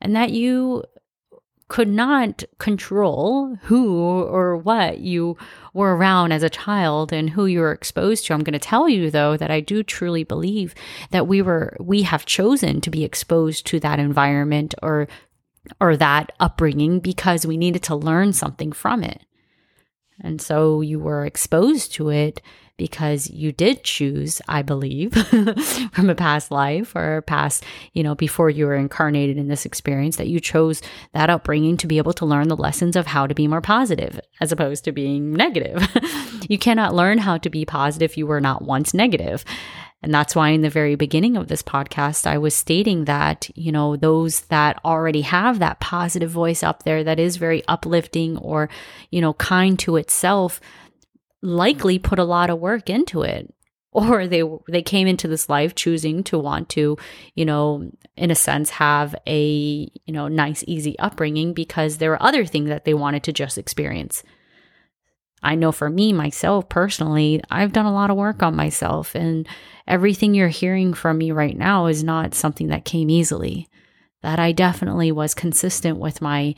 and 0.00 0.14
that 0.14 0.30
you 0.30 0.84
could 1.68 1.88
not 1.88 2.42
control 2.58 3.56
who 3.62 4.00
or 4.02 4.56
what 4.56 5.00
you 5.00 5.36
were 5.74 5.94
around 5.94 6.32
as 6.32 6.42
a 6.42 6.50
child 6.50 7.12
and 7.12 7.30
who 7.30 7.44
you 7.46 7.60
were 7.60 7.72
exposed 7.72 8.26
to. 8.26 8.32
I'm 8.32 8.42
going 8.42 8.54
to 8.54 8.58
tell 8.58 8.88
you 8.88 9.10
though 9.10 9.36
that 9.36 9.50
I 9.50 9.60
do 9.60 9.82
truly 9.82 10.24
believe 10.24 10.74
that 11.10 11.28
we 11.28 11.42
were 11.42 11.76
we 11.78 12.02
have 12.02 12.24
chosen 12.26 12.80
to 12.80 12.90
be 12.90 13.04
exposed 13.04 13.66
to 13.66 13.80
that 13.80 13.98
environment 13.98 14.74
or 14.82 15.08
or 15.80 15.96
that 15.96 16.32
upbringing 16.40 17.00
because 17.00 17.46
we 17.46 17.58
needed 17.58 17.82
to 17.84 17.94
learn 17.94 18.32
something 18.32 18.72
from 18.72 19.04
it. 19.04 19.22
And 20.20 20.40
so 20.40 20.80
you 20.80 20.98
were 20.98 21.26
exposed 21.26 21.92
to 21.94 22.08
it 22.08 22.40
because 22.78 23.28
you 23.28 23.52
did 23.52 23.84
choose, 23.84 24.40
I 24.48 24.62
believe, 24.62 25.12
from 25.92 26.08
a 26.08 26.14
past 26.14 26.50
life 26.50 26.96
or 26.96 27.22
past, 27.22 27.64
you 27.92 28.02
know, 28.02 28.14
before 28.14 28.48
you 28.48 28.64
were 28.64 28.76
incarnated 28.76 29.36
in 29.36 29.48
this 29.48 29.66
experience, 29.66 30.16
that 30.16 30.28
you 30.28 30.40
chose 30.40 30.80
that 31.12 31.28
upbringing 31.28 31.76
to 31.78 31.86
be 31.86 31.98
able 31.98 32.14
to 32.14 32.24
learn 32.24 32.48
the 32.48 32.56
lessons 32.56 32.96
of 32.96 33.06
how 33.06 33.26
to 33.26 33.34
be 33.34 33.46
more 33.46 33.60
positive 33.60 34.18
as 34.40 34.52
opposed 34.52 34.84
to 34.84 34.92
being 34.92 35.34
negative. 35.34 35.86
you 36.48 36.58
cannot 36.58 36.94
learn 36.94 37.18
how 37.18 37.36
to 37.36 37.50
be 37.50 37.66
positive 37.66 38.10
if 38.10 38.16
you 38.16 38.26
were 38.26 38.40
not 38.40 38.62
once 38.62 38.94
negative. 38.94 39.44
And 40.02 40.14
that's 40.14 40.36
why 40.36 40.50
in 40.50 40.62
the 40.62 40.70
very 40.70 40.94
beginning 40.94 41.36
of 41.36 41.48
this 41.48 41.62
podcast, 41.62 42.26
I 42.26 42.38
was 42.38 42.54
stating 42.54 43.06
that, 43.06 43.50
you 43.56 43.72
know, 43.72 43.96
those 43.96 44.42
that 44.42 44.78
already 44.84 45.22
have 45.22 45.58
that 45.58 45.80
positive 45.80 46.30
voice 46.30 46.62
up 46.62 46.84
there 46.84 47.02
that 47.02 47.18
is 47.18 47.36
very 47.36 47.66
uplifting 47.66 48.36
or, 48.38 48.70
you 49.10 49.20
know, 49.20 49.32
kind 49.34 49.76
to 49.80 49.96
itself, 49.96 50.60
likely 51.42 51.98
put 51.98 52.18
a 52.18 52.24
lot 52.24 52.50
of 52.50 52.58
work 52.58 52.90
into 52.90 53.22
it. 53.22 53.52
Or 53.90 54.26
they 54.26 54.42
they 54.68 54.82
came 54.82 55.08
into 55.08 55.28
this 55.28 55.48
life 55.48 55.74
choosing 55.74 56.22
to 56.24 56.38
want 56.38 56.68
to 56.70 56.98
you 57.34 57.44
know 57.46 57.90
in 58.16 58.30
a 58.30 58.34
sense 58.34 58.68
have 58.70 59.14
a 59.26 59.90
you 60.04 60.12
know 60.12 60.28
nice 60.28 60.62
easy 60.66 60.98
upbringing 60.98 61.54
because 61.54 61.96
there 61.96 62.10
were 62.10 62.22
other 62.22 62.44
things 62.44 62.68
that 62.68 62.84
they 62.84 62.94
wanted 62.94 63.22
to 63.24 63.32
just 63.32 63.56
experience. 63.56 64.22
I 65.42 65.54
know 65.54 65.72
for 65.72 65.88
me 65.88 66.12
myself 66.12 66.68
personally 66.68 67.40
i've 67.50 67.72
done 67.72 67.86
a 67.86 67.92
lot 67.92 68.10
of 68.10 68.16
work 68.16 68.42
on 68.42 68.56
myself 68.56 69.14
and 69.14 69.48
everything 69.86 70.34
you're 70.34 70.48
hearing 70.48 70.92
from 70.92 71.16
me 71.16 71.30
right 71.30 71.56
now 71.56 71.86
is 71.86 72.04
not 72.04 72.34
something 72.34 72.68
that 72.68 72.84
came 72.84 73.08
easily. 73.08 73.68
That 74.22 74.38
i 74.38 74.52
definitely 74.52 75.12
was 75.12 75.34
consistent 75.34 75.98
with 75.98 76.20
my 76.20 76.54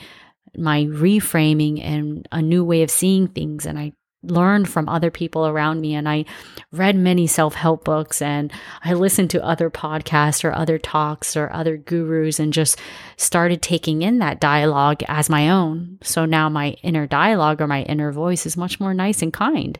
my 0.57 0.85
reframing 0.87 1.81
and 1.83 2.27
a 2.33 2.43
new 2.43 2.65
way 2.65 2.83
of 2.83 2.91
seeing 2.91 3.29
things 3.29 3.67
and 3.67 3.79
i 3.79 3.93
learned 4.23 4.69
from 4.69 4.89
other 4.89 5.11
people 5.11 5.47
around 5.47 5.81
me 5.81 5.95
and 5.95 6.09
I 6.09 6.27
read 6.73 6.97
many 6.97 7.27
self 7.27 7.55
help 7.55 7.85
books 7.85 8.21
and 8.21 8.53
I 8.85 8.93
listened 8.95 9.31
to 9.31 9.45
other 9.45 9.71
podcasts 9.71 10.45
or 10.45 10.53
other 10.53 10.79
talks 10.79 11.37
or 11.37 11.53
other 11.53 11.77
gurus 11.77 12.39
and 12.39 12.53
just 12.53 12.79
started 13.17 13.63
taking 13.63 14.03
in 14.03 14.19
that 14.19 14.41
dialogue 14.41 15.03
as 15.09 15.31
my 15.31 15.49
own. 15.49 15.99
So 16.03 16.25
now 16.27 16.49
my 16.49 16.71
inner 16.83 17.07
dialogue 17.07 17.61
or 17.61 17.67
my 17.67 17.83
inner 17.83 18.13
voice 18.13 18.45
is 18.45 18.57
much 18.57 18.79
more 18.79 18.95
nice 18.95 19.23
and 19.23 19.33
kind. 19.33 19.79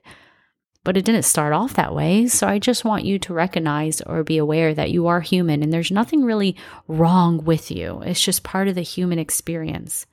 But 0.83 0.97
it 0.97 1.05
didn't 1.05 1.25
start 1.25 1.53
off 1.53 1.75
that 1.75 1.95
way. 1.95 2.27
So 2.27 2.49
I 2.49 2.59
just 2.59 2.87
want 2.87 3.05
you 3.05 3.19
to 3.19 3.35
recognize 3.35 4.01
or 4.01 4.25
be 4.25 4.39
aware 4.39 4.73
that 4.73 4.91
you 4.91 5.09
are 5.09 5.21
human 5.21 5.63
and 5.63 5.71
there's 5.71 5.91
nothing 5.91 6.25
really 6.25 6.57
wrong 6.89 7.45
with 7.45 7.71
you. 7.71 8.01
It's 8.07 8.23
just 8.23 8.43
part 8.43 8.67
of 8.67 8.75
the 8.75 8.81
human 8.81 9.19
experience. 9.19 10.07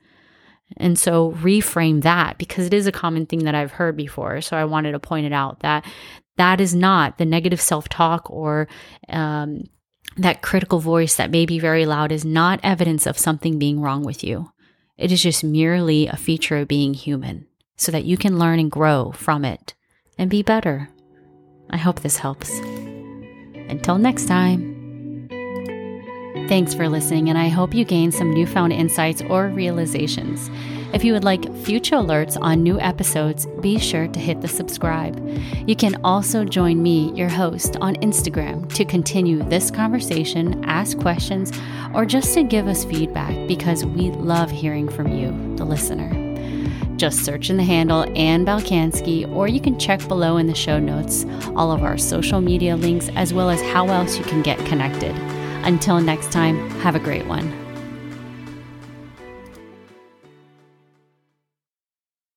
And 0.76 0.98
so 0.98 1.32
reframe 1.32 2.02
that 2.02 2.38
because 2.38 2.66
it 2.66 2.74
is 2.74 2.86
a 2.86 2.92
common 2.92 3.26
thing 3.26 3.44
that 3.44 3.54
I've 3.54 3.72
heard 3.72 3.96
before. 3.96 4.40
So 4.40 4.56
I 4.56 4.64
wanted 4.64 4.92
to 4.92 4.98
point 4.98 5.26
it 5.26 5.32
out 5.32 5.60
that 5.60 5.84
that 6.36 6.60
is 6.60 6.74
not 6.74 7.18
the 7.18 7.24
negative 7.24 7.60
self 7.60 7.88
talk 7.88 8.30
or 8.30 8.68
um, 9.08 9.64
that 10.16 10.42
critical 10.42 10.78
voice 10.78 11.16
that 11.16 11.30
may 11.30 11.46
be 11.46 11.58
very 11.58 11.86
loud 11.86 12.12
is 12.12 12.24
not 12.24 12.60
evidence 12.62 13.06
of 13.06 13.18
something 13.18 13.58
being 13.58 13.80
wrong 13.80 14.02
with 14.04 14.22
you. 14.22 14.52
It 14.96 15.12
is 15.12 15.22
just 15.22 15.44
merely 15.44 16.06
a 16.06 16.16
feature 16.16 16.56
of 16.58 16.68
being 16.68 16.94
human 16.94 17.46
so 17.76 17.92
that 17.92 18.04
you 18.04 18.16
can 18.16 18.38
learn 18.38 18.58
and 18.58 18.70
grow 18.70 19.12
from 19.12 19.44
it 19.44 19.74
and 20.18 20.28
be 20.28 20.42
better. 20.42 20.90
I 21.70 21.76
hope 21.76 22.00
this 22.00 22.18
helps. 22.18 22.58
Until 23.68 23.98
next 23.98 24.26
time. 24.26 24.67
Thanks 26.48 26.72
for 26.72 26.88
listening, 26.88 27.28
and 27.28 27.36
I 27.36 27.48
hope 27.48 27.74
you 27.74 27.84
gain 27.84 28.10
some 28.10 28.32
newfound 28.32 28.72
insights 28.72 29.20
or 29.20 29.48
realizations. 29.48 30.48
If 30.94 31.04
you 31.04 31.12
would 31.12 31.22
like 31.22 31.54
future 31.58 31.96
alerts 31.96 32.38
on 32.40 32.62
new 32.62 32.80
episodes, 32.80 33.44
be 33.60 33.78
sure 33.78 34.08
to 34.08 34.18
hit 34.18 34.40
the 34.40 34.48
subscribe. 34.48 35.22
You 35.68 35.76
can 35.76 36.00
also 36.04 36.46
join 36.46 36.82
me, 36.82 37.12
your 37.12 37.28
host, 37.28 37.76
on 37.82 37.96
Instagram 37.96 38.72
to 38.76 38.86
continue 38.86 39.42
this 39.42 39.70
conversation, 39.70 40.64
ask 40.64 40.98
questions, 40.98 41.52
or 41.94 42.06
just 42.06 42.32
to 42.32 42.42
give 42.42 42.66
us 42.66 42.82
feedback 42.82 43.46
because 43.46 43.84
we 43.84 44.10
love 44.12 44.50
hearing 44.50 44.88
from 44.88 45.12
you, 45.12 45.28
the 45.56 45.66
listener. 45.66 46.10
Just 46.96 47.26
search 47.26 47.50
in 47.50 47.58
the 47.58 47.62
handle 47.62 48.04
Ann 48.16 48.46
Balkanski, 48.46 49.30
or 49.36 49.48
you 49.48 49.60
can 49.60 49.78
check 49.78 50.08
below 50.08 50.38
in 50.38 50.46
the 50.46 50.54
show 50.54 50.78
notes 50.78 51.26
all 51.54 51.72
of 51.72 51.82
our 51.82 51.98
social 51.98 52.40
media 52.40 52.74
links 52.74 53.10
as 53.16 53.34
well 53.34 53.50
as 53.50 53.60
how 53.60 53.88
else 53.88 54.16
you 54.16 54.24
can 54.24 54.40
get 54.40 54.58
connected. 54.64 55.14
Until 55.68 56.00
next 56.00 56.32
time, 56.32 56.70
have 56.80 56.94
a 56.94 56.98
great 56.98 57.26
one. 57.26 57.67